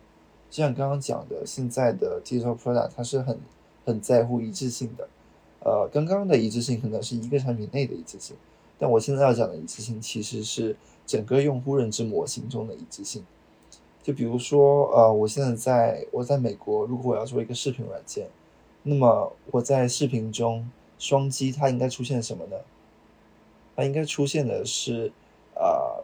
[0.50, 3.40] 就像刚刚讲的，现在的 digital product 它是很
[3.86, 5.08] 很在乎一致性的，
[5.62, 8.36] 呃，刚刚的一致性可能是一个产品内的一致性，
[8.78, 10.76] 但我现在要讲的一致性其实是
[11.08, 13.24] 整个用户认知模型中的一致性。
[14.04, 18.28] 就比如说，呃，我现在在我在美国，如果我要做一个视频软件，
[18.84, 22.58] 那么我在视频中双击它应该出现什么呢？
[23.76, 25.12] 它应该出现的是，
[25.56, 26.04] 呃，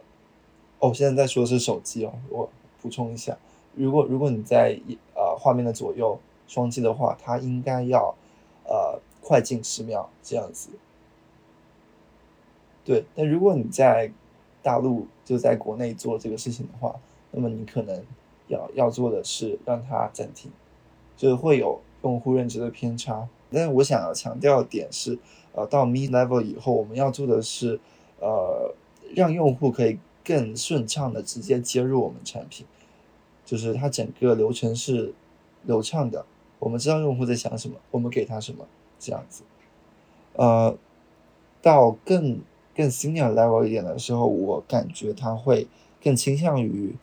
[0.78, 2.48] 哦，现在在说的是手机哦，我
[2.80, 3.36] 补充一下，
[3.74, 4.80] 如果如果你在
[5.14, 8.14] 呃画面的左右双击的话，它应该要
[8.64, 10.70] 呃快进十秒这样子。
[12.82, 14.10] 对，但如果你在
[14.62, 16.98] 大陆就在国内做这个事情的话，
[17.32, 18.02] 那么你可能
[18.48, 20.50] 要要做的是让它暂停，
[21.16, 23.28] 就是会有用户认知的偏差。
[23.52, 25.18] 但是我想要强调点是，
[25.52, 27.80] 呃，到 mid level 以后，我们要做的是，
[28.20, 28.74] 呃，
[29.14, 32.64] 让用户可以更顺畅的直接接入我们产品，
[33.44, 35.12] 就是它整个流程是
[35.64, 36.24] 流畅的。
[36.60, 38.66] 我们知道用户在想什么，我们给他什么，
[38.98, 39.42] 这样子。
[40.34, 40.76] 呃，
[41.60, 42.40] 到更
[42.76, 45.66] 更 senior level 一点的时候，我感觉他会
[46.00, 46.94] 更倾向于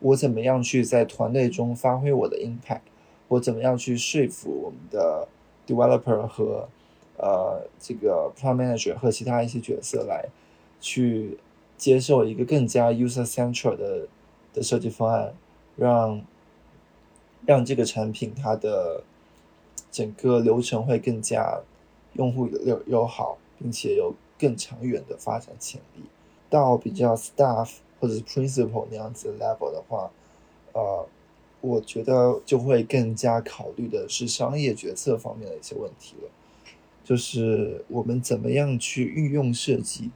[0.00, 2.80] 我怎么样去在团队中发挥我的 impact，
[3.28, 5.26] 我怎么样去说服我们的
[5.66, 6.68] developer 和
[7.16, 10.26] 呃这个 product manager 和其他一些角色来
[10.80, 11.38] 去
[11.76, 14.06] 接受一个更加 user central 的
[14.52, 15.34] 的设计方案，
[15.76, 16.20] 让
[17.44, 19.02] 让这个产品它的
[19.90, 21.60] 整个流程会更加
[22.14, 24.14] 用户友友好，并且有。
[24.38, 26.02] 更长远的发展潜力，
[26.50, 30.10] 到比较 staff 或者是 principal 那样子的 level 的话，
[30.72, 31.06] 呃，
[31.60, 36.30] 我觉得就会更加考虑的是商业决策方面的一些问题了，
[37.04, 40.10] 就是我们怎么样去运用设计，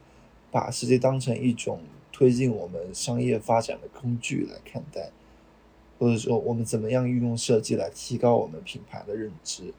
[0.51, 5.11] 把设计当成一种推进我们商业发展的工具来看待，
[5.99, 9.73] 或者说我们怎么样运用设计来提高我们品牌的认知，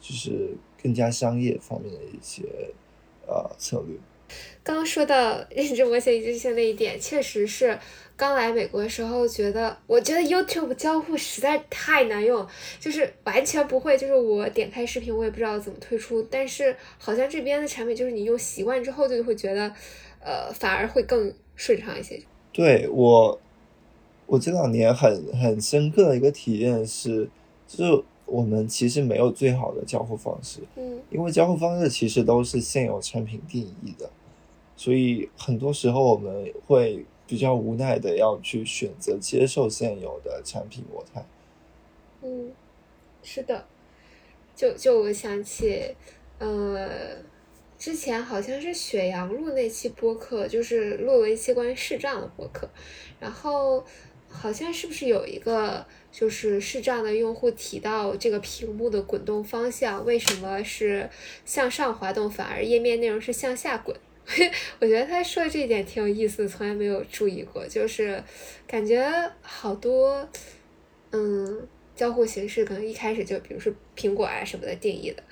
[0.00, 2.72] 就是更加商业方面的一些。
[3.30, 3.94] 呃，策略。
[4.62, 7.78] 刚刚说到认知模型一致性那一点，确实是
[8.16, 12.46] 刚来美国的时候觉得，我觉得 YouTube 交互实在太难用，
[12.78, 16.22] 就是完全不会，就是我点开视频我也不知道怎么退出。
[16.30, 19.72] 但是好像这边的产品就是你用习惯之后就会觉得，
[20.20, 22.20] 呃，反而会更顺畅一些。
[22.52, 23.40] 对我，
[24.26, 27.28] 我这两年很很深刻的一个体验是，
[27.66, 28.04] 就是。
[28.30, 34.10] 我们其实没有最好的交互方式，嗯，因为交互方式其实都是现有产品定义的，
[34.76, 41.24] 所以很多时候我们会比较无奈的要去选择接受现有的产品模态。
[42.20, 42.52] 嗯，
[43.22, 43.64] 是的，
[44.54, 45.94] 就就我想起，
[46.38, 47.16] 呃，
[47.78, 52.68] 之前好像是雪阳录那期播客，就是录了一期关于视障的播客，
[53.18, 53.82] 然后
[54.28, 55.86] 好像是不是有一个。
[56.18, 61.08] 就是视障的用户提到这个屏幕的滚动方向为什么是
[61.44, 63.96] 向上滑动，反而页面内容是向下滚？
[64.80, 67.64] 我觉得他说的这一点挺有意思，从来没有注意过。
[67.68, 68.20] 就是
[68.66, 69.08] 感觉
[69.40, 70.28] 好多，
[71.12, 75.22] 嗯，交互形式可能一开始就比如说苹果啊什么的定义的，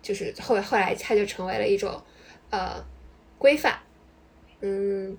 [0.00, 2.02] 就是后后来它就成为了一种
[2.48, 2.82] 呃
[3.36, 3.78] 规范，
[4.62, 5.18] 嗯，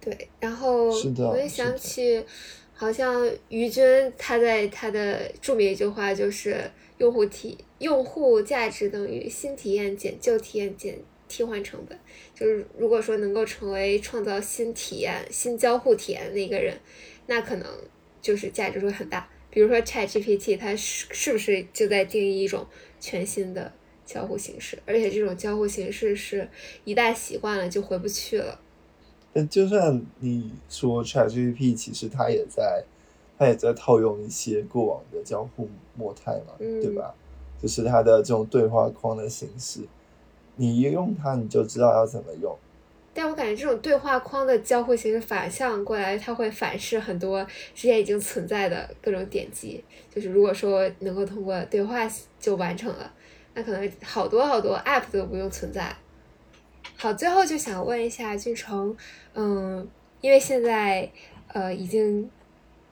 [0.00, 0.28] 对。
[0.40, 2.26] 然后我也想起。
[2.78, 11.98] 好像于军他在他的著名一句话就是“用户体用户价值等于新体验减旧体验减替换成本”，
[12.38, 16.78] 就是如果说能够成为创造新体验、新交互体验的那个人，
[17.26, 17.66] 那可能
[18.20, 19.26] 就是价值会很大。
[19.48, 22.66] 比如说 Chat GPT，它是是不是就在定义一种
[23.00, 23.72] 全新的
[24.04, 24.78] 交互形式？
[24.84, 26.46] 而且这种交互形式是
[26.84, 28.60] 一旦习惯了就回不去了。
[29.36, 32.82] 但就算你说 ChatGPT，其实它也在，
[33.38, 37.14] 它也在套用一些过往的交互模态嘛，对吧？
[37.60, 39.80] 就是它的这种对话框的形式，
[40.54, 42.56] 你一用它，你就知道要怎么用。
[43.12, 49.84] 但我感觉这种对话框的交互形式反向过来，它会反噬很多之前已经存在的各种点击。
[50.14, 52.10] 就是如果说能够通过对话
[52.40, 53.12] 就完成了，
[53.52, 55.94] 那可能好多好多 App 都不用存在。
[56.98, 58.96] 好，最后就想问一下俊成，
[59.34, 59.86] 嗯，
[60.22, 61.08] 因为现在
[61.48, 62.30] 呃已经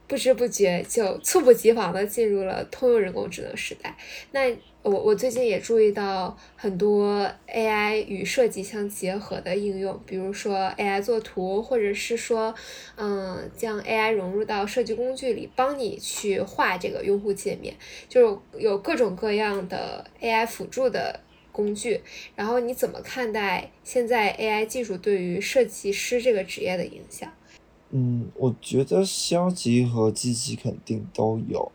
[0.07, 3.97] 不知不觉就猝不及防的进入了通用人工智能时代。
[4.33, 12.55] 那我我最近也注意到很多 AI 与设计相结合的应用，比如说 AI 作图，或者是说
[12.97, 17.75] 嗯将 AI 融入到设计工具里，帮你去画这个用户界面，
[18.11, 21.21] 就有各种各样的 AI 辅助的。
[21.55, 22.03] 工具，
[22.35, 27.33] 然后你怎么看待现在 AI 技术对于设计师这个职业的影响？
[27.91, 31.71] 嗯，我觉得消极和积极肯定都有。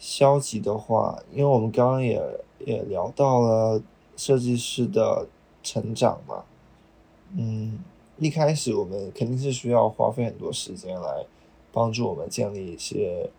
[0.00, 2.20] 消极的话，因为我们刚刚也
[2.66, 3.80] 也聊到了
[4.16, 5.28] 设计师的
[5.62, 6.44] 成长嘛，
[7.36, 7.78] 嗯，
[8.18, 11.24] 一开始我们肯定是需要花费很多时间来
[11.72, 13.30] 帮助我们建立一些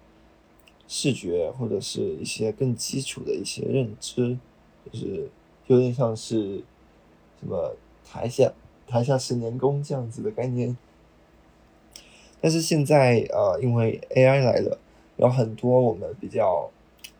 [0.88, 4.38] 视觉或者是一些更基础的一些认知，
[4.90, 5.30] 就是。
[5.68, 6.64] 有点像是
[7.40, 8.54] 什么台下
[8.88, 10.78] 台下十年功这样子的概念，
[12.40, 14.78] 但是现在呃，因为 AI 来了，
[15.18, 16.70] 有很多我们比较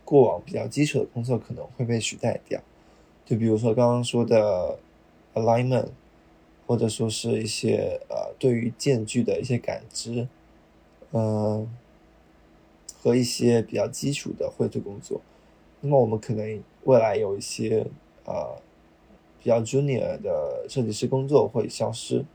[0.04, 2.62] 过往比较基础的工作可能会被取代掉。
[3.26, 4.78] 就比如说刚刚说的
[5.34, 5.88] alignment，
[6.68, 10.28] 或者说是一些呃对于间距的一些感知，
[11.12, 11.68] 嗯，
[13.02, 15.20] 和一些比较基础的绘图工作。
[15.82, 17.88] 那么我们可能未来有一些
[18.26, 18.62] 呃
[19.42, 22.26] 比较 junior 的设计师工作会消失。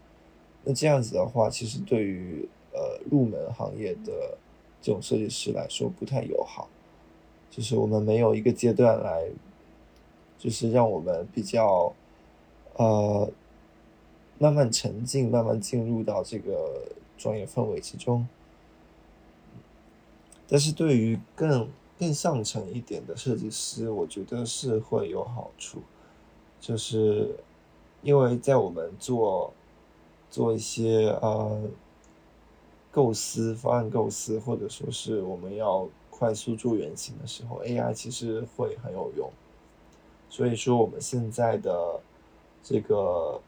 [0.65, 4.39] 那这样子的话，其实对于呃入门行业的
[4.81, 6.69] 这种设计师来说不太友好。
[7.51, 9.31] 就是我们没有一个阶段来。
[10.43, 11.93] 就是让我们比较，
[12.77, 13.31] 呃，
[14.39, 16.81] 慢慢沉浸，慢慢进入到这个
[17.19, 18.27] 专业氛围之中。
[20.49, 21.69] 但是对于更
[22.01, 25.83] 更上层一点的设计师，我觉得是会有好处，
[26.59, 27.37] 就是
[28.01, 29.53] 因为在我们做
[30.31, 31.61] 做一些呃
[32.91, 39.31] 构思、方案构思，或者说是我们要快速做原型的时候，AI 其实会很有用。
[40.31, 42.01] 所以说，我们现在的
[42.63, 43.43] 这个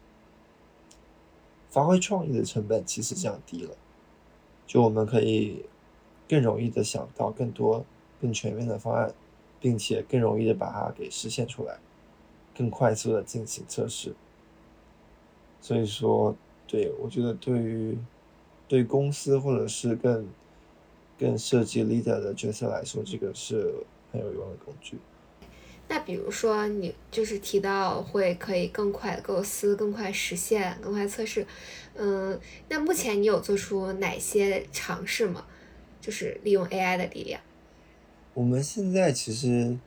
[1.70, 3.74] 发挥创意的成本其实降低了，
[4.66, 5.64] 就我们可以
[6.28, 7.84] 更容易的想到更多、
[8.22, 9.12] 更全面的方案，
[9.60, 11.76] 并且更容易的把它给实现出来，
[12.56, 14.14] 更快速的进行测试。
[15.60, 16.34] 所以说，
[16.68, 17.98] 对我觉得对于
[18.68, 20.28] 对公司或者是更
[21.18, 23.74] 更设计 leader 的角色来说，这个是
[24.12, 24.96] 很有用的工具。
[25.88, 31.46] 那比如说，你就是提到会可以更快构思、更快实现、更快测试，
[31.96, 35.44] 嗯，那目前你有做出哪些尝试吗？
[36.00, 37.40] 就是利用 AI 的力量。
[38.34, 39.78] 我们现在其实，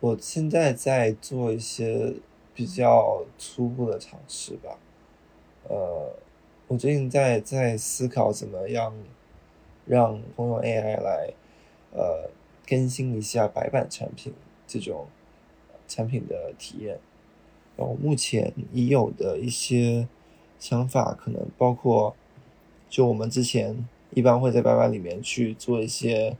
[0.00, 2.12] 我现在在做一些
[2.54, 4.78] 比较初步的尝试吧。
[5.68, 6.14] 呃，
[6.68, 8.92] 我最近在在思考怎么样
[9.86, 11.32] 让通用 AI 来
[11.92, 12.28] 呃
[12.66, 14.34] 更新一下白板产品。
[14.66, 15.06] 这种
[15.86, 16.98] 产品的体验，
[17.76, 20.08] 然后目前已有的一些
[20.58, 22.14] 想法，可能包括，
[22.88, 26.36] 就我们之前一般会在白板里面去做一些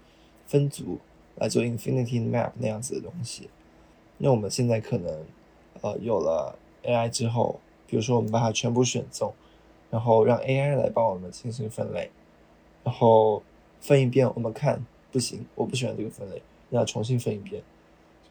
[0.47, 0.99] 分组，
[1.37, 3.49] 来做 Infinity Map 那样子的东西。
[4.19, 5.25] 那我们现在可能，
[5.83, 9.33] 呃，有了 AI 之后，比如说我们把它全部选中，
[9.91, 12.11] 然后让 AI 来帮我们进行分类，
[12.83, 13.43] 然后
[13.81, 17.63] 分一遍，我们看不行，我不喜欢这个分类，那重新分一遍。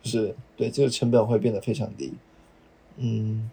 [0.01, 2.13] 就是对这个成本会变得非常低，
[2.97, 3.49] 嗯，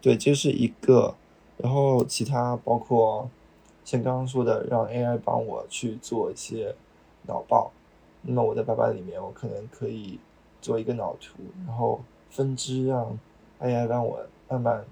[0.00, 1.14] 对，这是一个，
[1.58, 3.28] 然后其他包括
[3.84, 6.74] 像刚刚说的，让 AI 帮我去做一些
[7.26, 7.70] 脑报，
[8.28, 10.18] 那么我在白板里面，我可能可以
[10.60, 12.00] 做一个脑图，然后
[12.30, 13.18] 分支让
[13.60, 14.84] AI 让我慢慢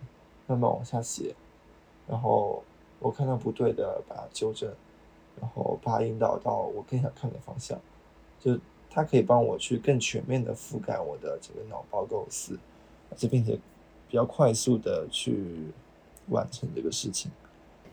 [0.46, 1.34] 慢慢往下写，
[2.08, 2.62] 然后
[2.98, 4.72] 我看到不对的把它纠正，
[5.40, 7.78] 然后把它引导到我更想看的方向，
[8.40, 8.58] 就。
[8.88, 12.58] 它可以帮我去更全面的覆盖我的这个脑包构思，
[13.10, 13.54] 而且并且
[14.08, 15.66] 比较快速的去
[16.28, 17.30] 完成这个事情。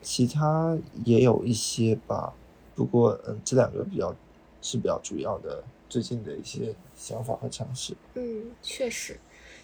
[0.02, 2.34] 其他也有一些吧，
[2.74, 4.16] 不过嗯，这两个比较
[4.64, 7.93] 是比较主要的最近的一些想法和尝试。
[8.16, 9.16] 嗯，确实，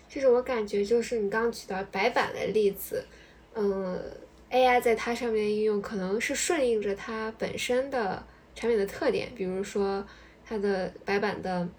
[0.07, 3.03] 就是我感觉就是你刚刚举到白板的例子，
[3.55, 3.99] 嗯
[4.51, 8.23] ，AI 在它上面应用可能是顺应着它本身的
[8.53, 10.05] 产品的特点，比如说。
[10.51, 11.69] 它的白板的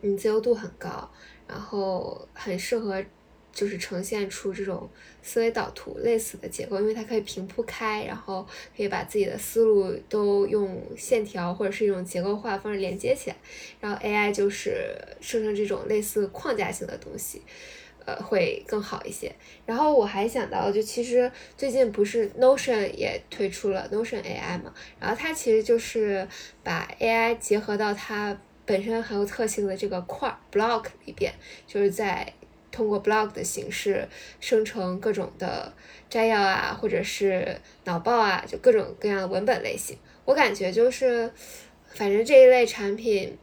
[0.00, 1.10] 嗯自由度很高，
[1.46, 3.04] 然后很适合
[3.58, 4.88] 就是呈现出这种
[5.20, 8.46] 思维导图类似的结构，因为它可以平铺开，然后
[8.76, 13.36] 可以把自己的思路都用线条或者是一种结构化方式连接起来，
[13.80, 17.42] 然后 AI 就是生成这种类似框架性的东西。
[18.06, 19.30] 呃，会更好一些。
[19.66, 24.72] 然后我还想到，就其实最近不是 Notion 也推出了 Notion AI 嘛？
[24.98, 26.26] 然后它其实就是
[26.64, 31.34] 把 AI 结合到它本身很有特性的这个块 block 里边，
[31.66, 32.32] 就是在
[32.70, 34.08] 通过 blog 的形式
[34.40, 35.72] 生成各种的
[36.10, 39.96] 摘要啊，或者是脑报啊，就各种各样的文本类型。
[40.24, 41.30] 我感觉就是，
[41.94, 43.36] 反正这一类产品，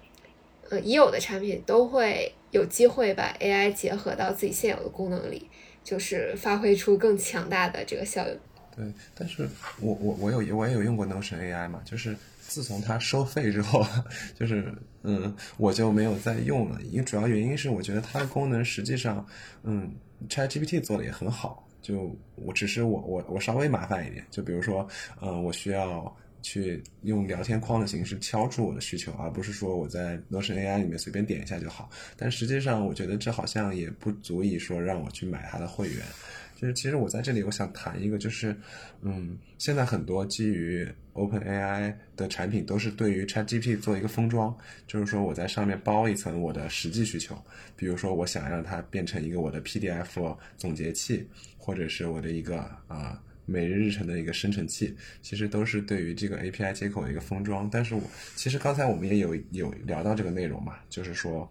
[0.69, 2.33] 呃，已有的产品都会。
[2.51, 5.49] 有机会把 AI 结合到自己现有的功能里，
[5.83, 8.37] 就是发挥出更强大的这个效用。
[8.73, 9.45] 对，但是
[9.81, 13.85] 我我我有我也有用过 Notion AI 嘛，就是自从它收费之后，
[14.39, 14.73] 就是
[15.05, 16.81] 嗯，我就没有再用了。
[16.81, 19.25] 因为主要原因是我觉得它的功能实际上，
[19.63, 19.93] 嗯
[20.29, 24.87] ，ChatGPT 做的也很好，就我只是我我我稍微麻烦一点，就比如说，
[25.21, 26.15] 嗯，我需要。
[26.45, 31.89] 去用聊天框的形式敲出我的需求，而不是说我在 Notion AI 里面随便点一下就好。
[32.15, 36.05] 但实际上，我觉得这好像也不足以说让我去买它的会员。
[36.55, 38.55] 就是其实我在这里我想谈一个，就是
[39.01, 44.55] 嗯，现在很多基于 OpenAI 的产品都是对于 ChatGPT 做一个封装，
[44.87, 47.37] 就是说我在上面包一层我的实际需求，
[47.75, 51.27] 比如说我想让它变成一个我的 PDF 总结器，
[51.57, 53.21] 或者是我的一个啊。
[53.47, 57.69] 每日日程的一个生成器，其实都是对于这个 API 接口的一个封装。
[57.69, 58.01] 但是我
[58.35, 61.47] 其实刚才我们也有有聊到这个内容嘛，就是说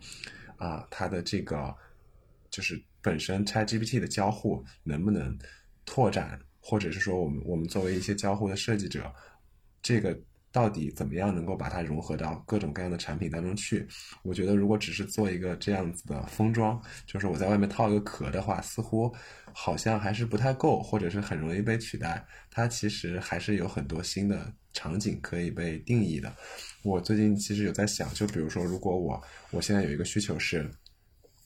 [0.56, 1.72] 啊，它的这个
[2.50, 5.38] 就是本身 ChatGPT 的交互能不能
[5.84, 9.14] 拓展，或者是说我们我们作为一些交互的设计者，
[9.80, 10.18] 这个。
[10.54, 13.84] 到底怎么样能够把它融合到各种各样的产品当中去？
[14.22, 19.12] 我觉得如果只是做一个这样子的封装，就是我在外面套一个壳的话，似乎
[19.52, 22.24] 好像还是不太够，或者是很容易被取代。
[22.52, 26.32] 它其实还是有很多新的场景可以被定义的。
[26.84, 30.70] 我最近其实有在想，就比如说，如果我我现在有一个需求是。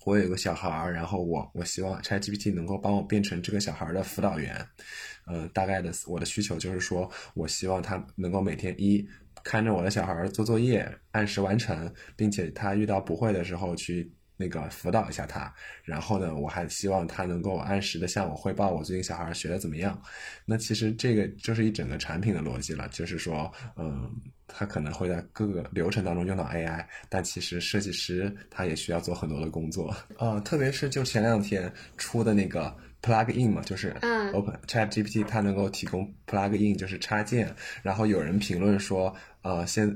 [0.08, 4.66] 我有个小孩儿，然后我我希望 ChatGPT 能够帮我变成这个小孩儿的辅导员。
[5.26, 9.06] 嗯，大概的我的需求就是说，我希望他能够每天一
[9.44, 14.10] 看着我的小孩儿做作业，按时完成，并且他遇到不会的时候去。
[14.40, 15.52] 那个辅导一下他，
[15.82, 20.00] 然后呢，我还希望他能够按时的向我汇报我最近小孩学的怎么样。
[20.46, 24.08] 那其实这个就是一整个产品的逻辑了，就是说，嗯，
[24.48, 32.74] 他可能会在各个流程当中用到 AI，但其实设计师他也需要做很多的工作呃，特别是就前两天出的那个。
[33.00, 33.94] plug in 嘛，就是
[34.32, 37.54] Open Chat GPT，它能够提供 plug in，就是插件。
[37.80, 39.88] 然后有人评论说，呃，现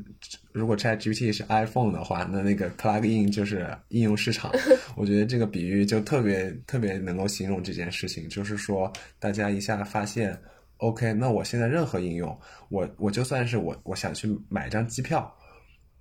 [0.53, 4.53] 如果 Chat GPT 是 iPhone 的话，那那个 plug in 就是应用市场。
[4.95, 10.41] 我觉得这个比喻就特别特别能够形容这件事情，就是说大家一下发现
[10.83, 12.37] ，OK，那我现在任何应用，
[12.69, 15.33] 我我就算是我我想去买张机票。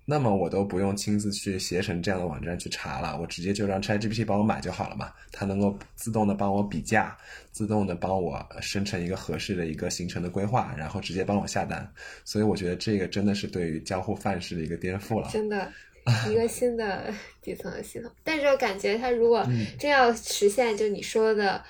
[0.04, 5.12] 那么我都不用亲自去携程这样的网站去查了，我直接就让 ChatGPT 帮我买就好了嘛。
[5.30, 7.16] 它能够自动的帮我比价，
[7.52, 11.88] 自动的帮我生成一个合适的一个行程的规划，然后直接帮我下单。
[12.24, 15.72] 所以我觉得这个真的是对于交互范式的一个颠覆了，真的
[16.28, 18.10] 一个新的底层的系统。
[18.24, 19.46] 但是我感觉它如果
[19.78, 21.62] 真要实现，就你说的，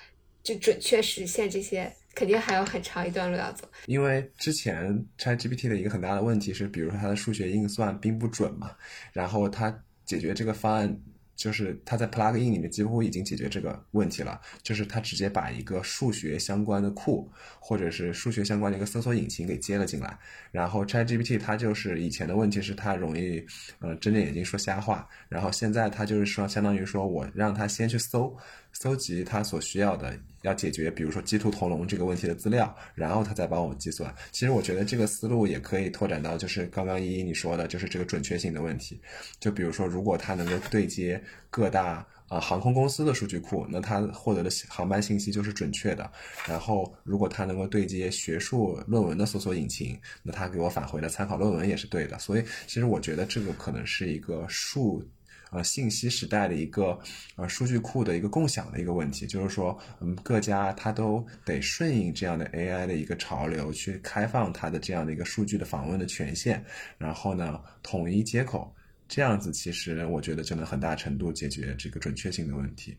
[0.43, 1.93] 就准确实现这些。
[2.15, 8.71] 肯定还有很长一段路要走，因为之前 ChatGPT 的一个很大的问题是，比如说它的数学运算并不准嘛，
[9.13, 11.01] 然后它解决这个方案。
[11.43, 17.29] 就是它在 plug in 里面几乎已经解决这个问题了，就是它直接把一个数学相关的库
[17.59, 20.17] 或者是数学相关的一个搜索引擎给接了进来，
[20.53, 23.45] 然后 ChatGPT 它就是以前的问题是它容易
[23.81, 28.33] 呃睁着眼睛说瞎话，然后现在它就是说相当于说我让它先去搜
[28.73, 34.15] 搜集它所需要的要解决比如说鸡兔同笼这个问题的资料，然后它再帮我计算。
[34.31, 39.01] 其实我觉得这个思路也可以拓展到就是刚刚依依你说的就是这个准确性的问题，
[39.41, 41.21] 就比如说如果它能够对接。
[41.51, 46.11] 各大啊航空公司的数据库，那它获得的航班信息就是准确的。
[46.47, 52.19] 然后，如果它能够对接学术论文的搜索引擎，那它给我返回的参考论文也是对的。
[52.19, 55.05] 所以，其实我觉得这个可能是一个数
[55.51, 56.99] 呃信息时代的一个
[57.37, 66.65] 呃数据库的一个共享的一个问题，就是说，嗯，各家它都得顺应这样的 AI 的一个潮流，去开放它的这样的一个数据的访问的权限，
[66.97, 68.75] 然后呢，统一接口。
[69.13, 72.97] 这样子其实我觉得就能很大程度解决这个准确性的问题，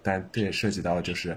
[0.00, 1.36] 但这也涉及到就是，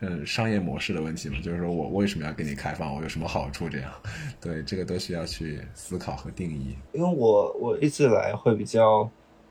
[0.00, 3.68] 嗯，商业模式的问题嘛，就是说我为什么要给你开放，我有什么好处？
[3.68, 3.92] 这样，
[4.40, 6.74] 对，这个都需要去思考和定义。
[6.94, 9.06] 因为我我一直来会比较，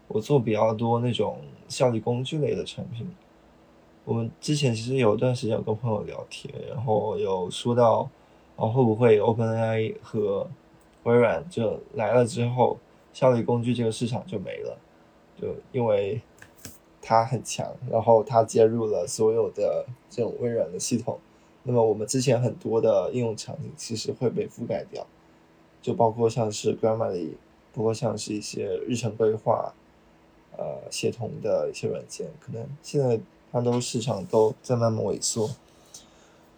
[0.07, 3.07] 我做比较多那种效率工具类的产品。
[4.03, 8.09] 我们之前其实有一段时间有跟朋友聊天，然后有说到，
[8.55, 10.49] 啊会不会 OpenAI 和
[11.03, 12.79] 微软就来了之后。
[13.13, 14.77] 效率工具这个市场就没了，
[15.39, 16.21] 就因为
[17.01, 21.19] 它很强，然后它接入了所有的这种微软的系统，
[21.63, 25.05] 那么我们之前很多的应用场景其实会被覆盖掉，
[25.81, 27.31] 就包括像是 Grammarly，
[27.73, 29.73] 包括像是一些日程规划，
[30.55, 33.19] 呃，协同的一些软件，可能现在
[33.51, 35.49] 它都市场都在慢慢萎缩，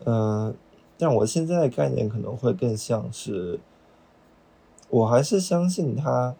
[0.06, 0.53] 嗯，
[0.98, 3.60] 但我现在的概念可能会更像是，
[4.90, 6.36] 我还是相信它。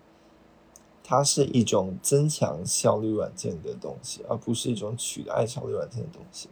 [1.04, 6.50] 它是一种增强效率软件的东西，而不是一种取代效率软件的东西。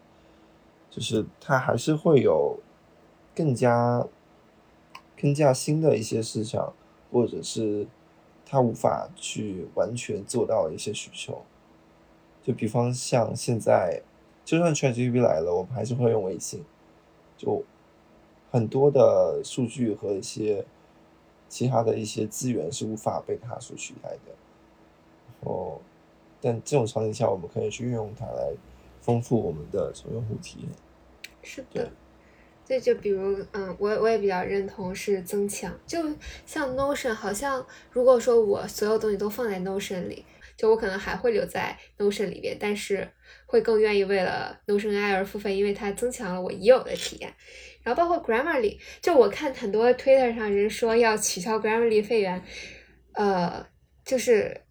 [0.90, 2.60] 就是它还是会有
[3.34, 4.06] 更加、
[5.20, 6.74] 更加新的一些市场，
[7.10, 7.88] 或者是
[8.46, 11.42] 它无法去完全做到的一些需求。
[12.44, 14.02] 就比方像现在，
[14.44, 16.66] 就算 ChatGPT 来了，我们还是会用微信。
[17.38, 17.64] 就
[18.52, 20.66] 很多的数据和一些
[21.52, 24.32] 其他的一些资源是无法被它所取代的。
[25.42, 25.78] 哦，
[26.40, 28.54] 但这种场景下，我们可以去运用它来
[29.02, 30.70] 丰富我们的从用户体验。
[31.44, 31.92] 是的。
[32.66, 36.00] 对，就比如，嗯，我我也比较认同是增强，就
[36.46, 40.24] 像 Notion，好像如果说我所有东西都放在 Notion 里，
[40.62, 43.10] 就我可能还会留在 Notion 里边，但是
[43.48, 47.34] 会更愿意为了 Notion AI 而付费，因为它增强了我已有的体验。
[47.82, 52.44] 然后包括 Grammarly，就我看很多 Twitter 上人说要取消 Grammarly 会员，
[53.14, 53.66] 呃，
[54.06, 54.62] 就是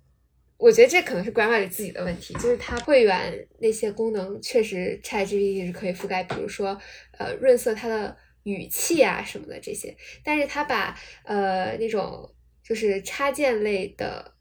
[0.59, 6.81] 我觉得这可能是 Grammarly 自己的问题，就是它会员那些功能确实 ChatGPT 是可以覆盖，比如说
[7.19, 14.37] 呃润色它的语气啊什么的这些，但是它把呃那种就是插件类的。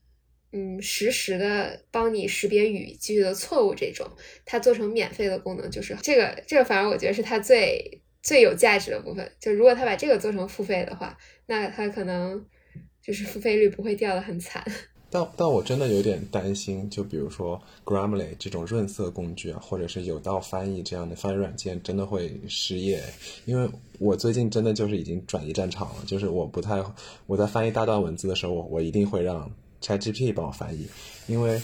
[0.51, 4.09] 嗯，实时的帮你识别语句的错误，这种
[4.45, 9.31] 它做成免费的功能，就是这个这个，反而我觉得是它最最有价值的部分。
[9.39, 12.45] 就如果它把这个做成付费的话，那它可能
[13.01, 14.63] 就是付费率不会掉的很惨。
[15.11, 23.01] 但但我真的有点担心，就比如说 Grammarly 这种润色工具啊，或者是有道翻译这样的翻译软件，真的会失业。
[23.45, 23.67] 因为
[23.97, 26.83] 我最近真的就是已经转移战场了，就是我不太
[27.25, 29.51] 我在翻译大段文字的时候，我我一定会让
[29.81, 30.87] ChatGPT 帮我翻译，
[31.27, 31.61] 因为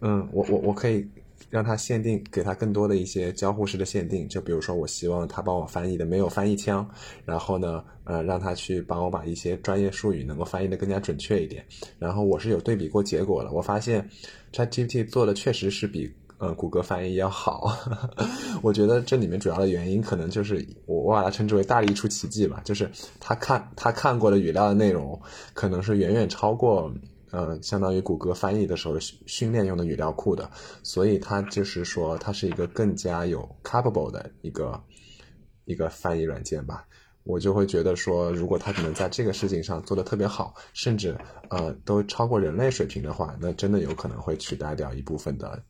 [0.00, 1.06] 嗯，我我我可以
[1.50, 6.88] 让它限定给它更多的一些交互式的限定，就比如说我希望它帮我翻译的没有翻译腔，
[7.24, 11.64] 然后呢，呃，让它去帮我把一些专业术语能够翻译的更加准确一点。
[11.98, 14.08] 然后我是有对比过结果了，我发现
[14.52, 17.74] ChatGPT 做的确实是比呃谷歌翻译要好。
[18.62, 25.18] 我觉得这里面主要的原因可能就是我我把它称之为大力出奇迹吧，就是他看他看过的语料的内容
[25.54, 26.92] 可能是远远超过。
[27.30, 30.50] 呃，相当于谷歌翻译的时候训练用的语料库的，
[30.82, 34.82] 所以它就是说它是一个更加有 capable 的一个
[35.66, 36.86] 一个翻译软件吧。
[37.24, 41.14] 我就会觉得说，如果它可能在这个事情上做的特别好，甚至
[41.50, 45.62] 呃都超过人类水平的话，那真的有可能会取代掉一部分的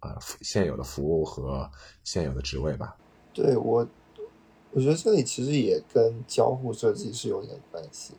[0.00, 1.68] 呃现有的服务和
[2.04, 2.96] 现有的职位吧。
[3.34, 3.84] 对我，
[4.70, 8.14] 我觉得这里其实也跟交互设计是有点关系。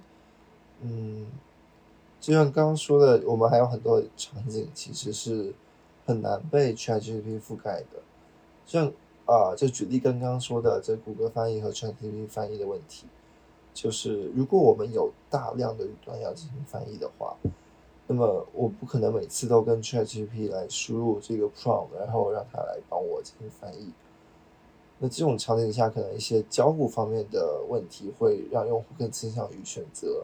[0.81, 1.26] 嗯。
[2.22, 5.52] 就像刚刚说的，我们还有很多场景其实是
[6.06, 7.99] 很难被 ChatGPT 覆盖的。
[8.68, 8.93] 像
[9.26, 13.07] 啊，就举例刚刚说的这谷歌翻译和 ChatGPT 翻译的问题，
[13.73, 17.35] 就是如果我们有大量的语段要进行翻译的话，
[18.06, 23.91] 那么我不可能每次都跟 ChatGPT 来输入这个 prompt，然后让它来帮我进行翻译。
[24.99, 30.23] 那这种场景下，可能一些交互方面的问题会让用户更倾向于选择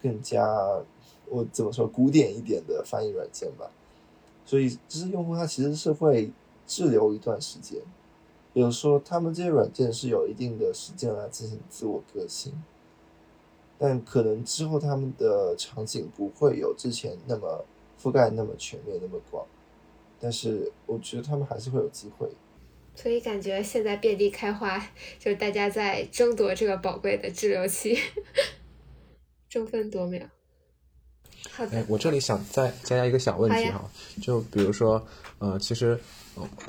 [0.00, 0.80] 更加。
[1.28, 3.70] 我怎么说古典一点的翻译软件吧，
[4.44, 6.30] 所以就是用户他其实是会
[6.66, 7.80] 滞留一段时间，
[8.52, 12.52] 比如说他们这些软件是有一定的时间来进行自我革新，
[13.78, 17.64] 但可能之后他们的场景不会有之前那么
[18.00, 19.46] 覆盖那么全面那么广，
[20.20, 22.28] 但是我觉得他们还是会有机会。
[22.94, 24.78] 所以感觉现在遍地开花，
[25.18, 27.98] 就是大家在争夺这个宝贵的滞留期，
[29.50, 30.26] 争分夺秒。
[31.72, 33.84] 哎，我这里想再加加一个小问题哈，
[34.20, 35.04] 就比如说，
[35.38, 35.98] 呃，其实，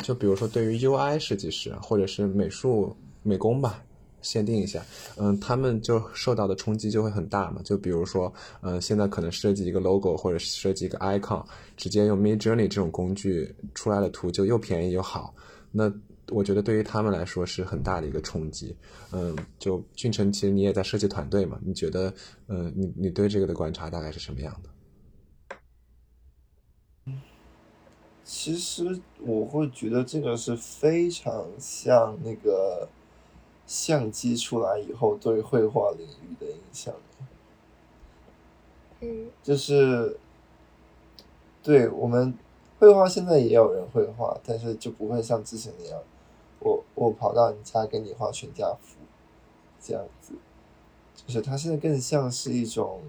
[0.03, 3.83] 就比如说对于 UI 设计师或者是美术美工吧，
[4.21, 4.85] 限定一下，
[5.17, 7.61] 嗯，他们就受到的冲击就会很大嘛。
[7.63, 11.43] 就比如说，嗯，现在可能设计一个 logo 或者设计一个 icon，
[11.75, 15.33] 直接用 Midjourney 这种工具出来的图就又便宜又好，
[15.71, 15.91] 那。
[16.29, 18.75] 我觉得对于他们来说是很大的一个冲击，
[19.11, 22.13] 嗯，就俊成，其实你也在设计团队嘛，你觉得，
[22.47, 24.69] 嗯，你你对这个的观察大概是什么样的？
[28.25, 32.89] 其实我会觉得这个是非常像那个
[33.65, 36.93] 相机出来以后对绘画领域的影响，
[38.99, 40.19] 嗯，就是，
[41.63, 42.37] 对我们
[42.79, 45.97] 绘画现在也有人绘画，但是就不会像之前那样。
[46.59, 48.97] 我我跑到你家给你画全家福，
[49.79, 50.33] 这样子，
[51.15, 53.01] 就是它现在更像是一种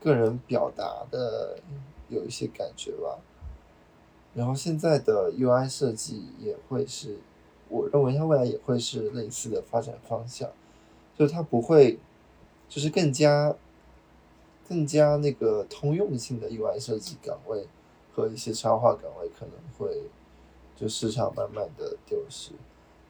[0.00, 1.58] 个人表达的
[2.08, 3.18] 有一些感觉吧。
[4.32, 7.18] 然后现在的 UI 设计也会是，
[7.68, 10.48] 我认为它未来也会是类似的发展方向，
[11.18, 11.98] 就它不会，
[12.68, 13.54] 就是更加
[14.68, 17.66] 更加那个通用性的 UI 设计岗位
[18.14, 20.04] 和一些插画岗位可能会
[20.76, 22.52] 就市场慢慢的丢失。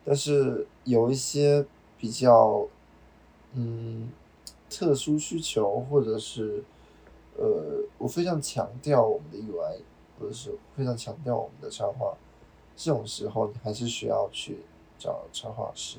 [0.05, 1.65] 但是有一些
[1.99, 2.67] 比较，
[3.55, 4.11] 嗯，
[4.69, 6.65] 特殊需求，或者是，
[7.37, 9.81] 呃，我非常强调我们的 UI，
[10.19, 12.17] 或者是非常强调我们的插画，
[12.75, 14.61] 这种时候你还是需要去
[14.99, 15.99] 找插画师，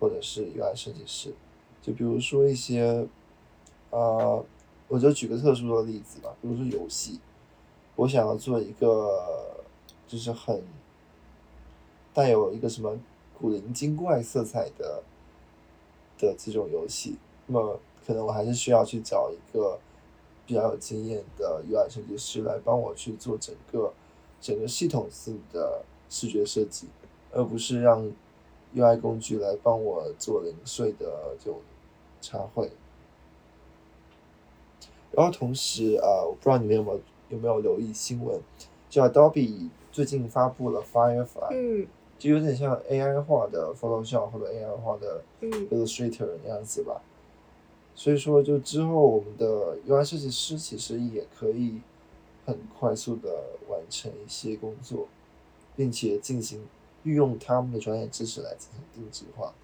[0.00, 1.32] 或者是 UI 设计师。
[1.80, 3.06] 就比如说一些，
[3.90, 4.44] 呃，
[4.88, 7.20] 我就举个特殊的例子吧，比如说游戏，
[7.94, 9.56] 我想要做一个，
[10.08, 10.62] 就是很。
[12.14, 12.98] 带有一个什么
[13.38, 15.02] 古灵精怪色彩的
[16.16, 17.16] 的这种游戏，
[17.46, 19.78] 那么可能我还是需要去找一个
[20.46, 23.92] 比较有经验的 UI 设计师来帮我去做整个
[24.40, 26.86] 整个系统性的视觉设计，
[27.32, 28.10] 而不是让
[28.74, 31.60] UI 工具来帮我做零碎的这种
[32.20, 32.70] 插绘。
[35.12, 37.00] 然后同时，啊，我不知道你们有没有
[37.30, 38.40] 有没有留意新闻，
[38.90, 41.86] 就 Adobe 最近发布了 Firefly，嗯
[42.18, 47.00] 就有点像 AI 化的 Photoshop 或者 AI 化的嗯 Illustrator 那样子吧。
[47.94, 51.80] 所以说，就之后我们的 UI 设计师其实也可以
[52.44, 53.28] 很快速的
[53.68, 55.06] 完成一些工作，
[55.76, 56.66] 并且进行
[57.04, 59.54] 运用他们的专业知识来进行定制化。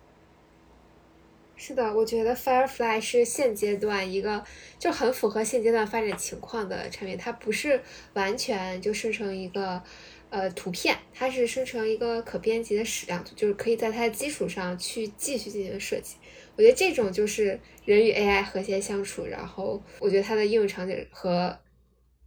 [1.57, 4.43] 是的，我觉得 Firefly 是现阶段一个
[4.79, 7.83] 就很符合现阶段发展情况的产品，它不是
[8.15, 9.83] 完全就生成一个
[10.31, 16.17] 呃图片，它是生成一个可编辑的矢量图，就是可以在它的基础上去继续进行设计。
[16.57, 21.59] 我觉得这种就是人与 AI 和谐相处，然后我觉得它的应用场景和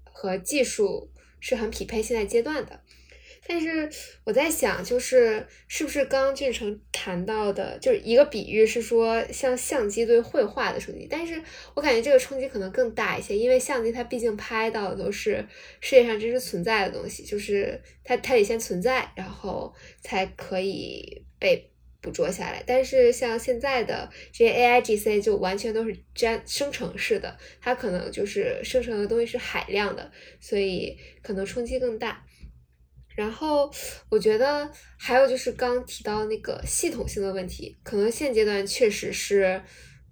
[0.03, 1.09] 和技术
[1.39, 2.79] 是很匹配现在阶段的。
[3.45, 3.89] 但是
[4.23, 11.41] 我在想，就是是不是刚刚俊成谈到的，就是一个比喻是说像相机对绘画的冲击，但是
[11.73, 15.45] 我感觉这个冲击可能更大一些，因为相机它毕竟拍到的都是
[15.81, 21.69] 世界上真实存在的东西，就是它它得先存在，然后才可以被
[22.01, 22.63] 捕捉下来。
[22.65, 32.25] 但是像现在的这些 AI GC 就完全都是粘生成式的，它可能就是生成的东西是海量的，所以可能冲击更大。
[33.15, 33.71] 然后
[34.09, 39.61] 我觉得还有就是刚提到那个系统性的问题，可能现阶段确实是，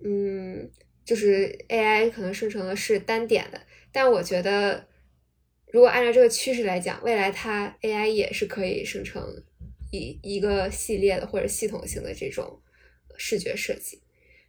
[0.04, 0.70] 嗯，
[1.04, 3.60] 就是 AI 可能生成的是单点的，
[3.92, 4.88] 但我觉得
[5.72, 9.24] 如果按照这个趋势来讲，未来它 AI 也是可以生成
[9.92, 12.62] 一一个系列的或者系统性的这种
[13.18, 14.00] 视觉设计。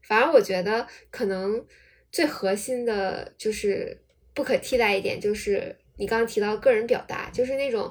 [0.03, 1.65] 反而我觉得可能
[2.11, 4.03] 最核心的就是
[4.35, 7.91] 不可替代一点，就是你刚刚提到个人表达，就是那种。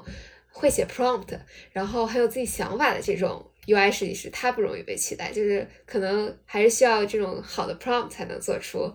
[0.52, 1.38] 会写 prompt，
[1.72, 5.32] 然后很有自己想法的这种 UI 设计师，他不容易被取代。
[5.32, 8.92] 就是可能还是需要这种好的 prompt 才能做出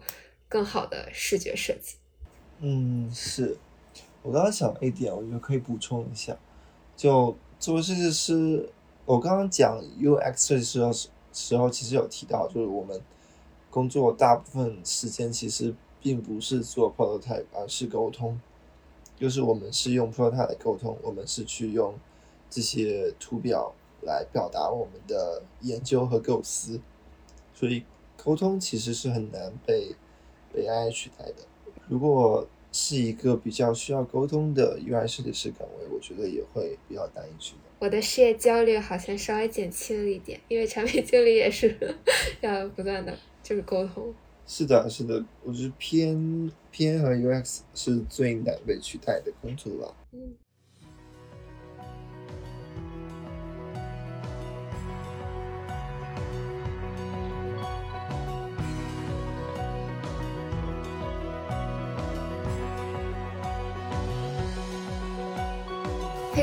[0.47, 1.95] 更好的视觉设计。
[2.59, 3.57] 嗯，是
[4.21, 6.38] 我刚刚想了一点，我觉得可以补充一下。
[6.95, 8.69] 就作为设计师，
[9.05, 10.91] 我刚刚讲 UX 设计师的
[11.34, 12.99] 时候，其实有提到，就是我们
[13.69, 18.39] 工作大部分时间其实并不是做 prototype，而是沟通。
[19.19, 21.95] 就是我们是用 Prototy 来沟通，我们是去用
[22.49, 23.73] 这些图表
[24.03, 26.80] 来表达我们的研究和构思，
[27.53, 27.84] 所以
[28.15, 29.95] 沟通其实是很难被
[30.56, 31.35] AI 取代的。
[31.88, 37.61] 如果是一个比较需要沟通的 UI 设计师岗位，我觉得也会比较难以取代。
[37.80, 41.76] 我的事业焦虑好像稍微减轻了一点，因为产品经理也是
[42.41, 44.14] 要不断的就是沟通。
[44.48, 49.94] 是的，是的，我觉得偏偏和 UX 是最难被取代的工作了。
[50.14, 50.34] 嗯。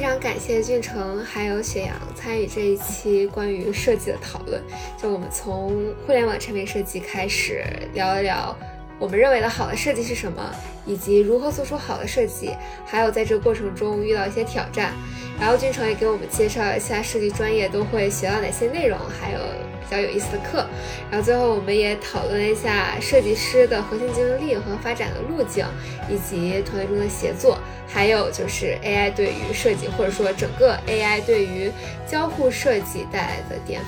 [0.04, 4.62] 非常感谢俊成还有雪阳参与这一期关于设计的讨论。
[4.98, 7.64] 就我们从互联网产品设计开始
[7.94, 8.54] 聊一聊，
[8.98, 10.54] 我们认为的好的设计是什么，
[10.86, 12.54] 以及如何做出好的设计，
[12.86, 14.92] 还有在这个过程中遇到一些挑战。
[15.38, 19.38] 然后俊成也给我们介绍一下设计专业都会学到哪些内容，还有
[19.80, 20.64] 比较有意思的课。
[21.10, 25.66] 然后最后我们也讨论了一下设计师的核心竞争力和发展的路径，
[26.08, 27.58] 以及团队中的协作。
[27.88, 31.70] 还有就是 AI 对于设计，或者说整个 AI 对于
[32.06, 33.84] 交互设计带来的颠覆。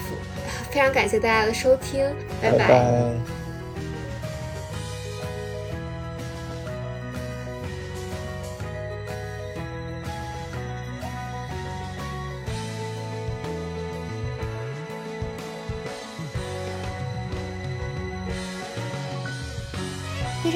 [0.71, 2.05] 非常感谢大家的收听，
[2.43, 3.46] 拜拜。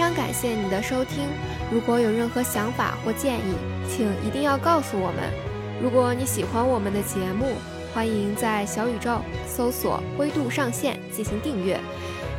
[0.00, 1.28] 非常感谢你的收听。
[1.70, 3.54] 如果有任何想法或建议，
[3.86, 5.30] 请一定要告诉我们。
[5.78, 7.56] 如果你喜欢我们的节目，
[7.92, 11.78] 欢迎在小宇宙搜索“灰度上线”进行订阅。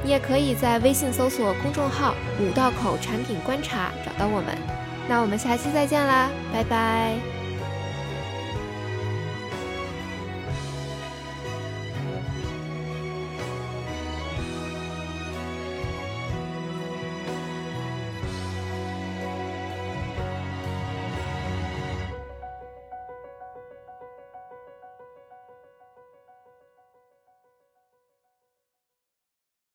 [0.03, 4.57] 你也可以在微信搜索公众号“五道口产品观察”找到我们。
[5.07, 7.40] 那我们下期再见啦，拜拜。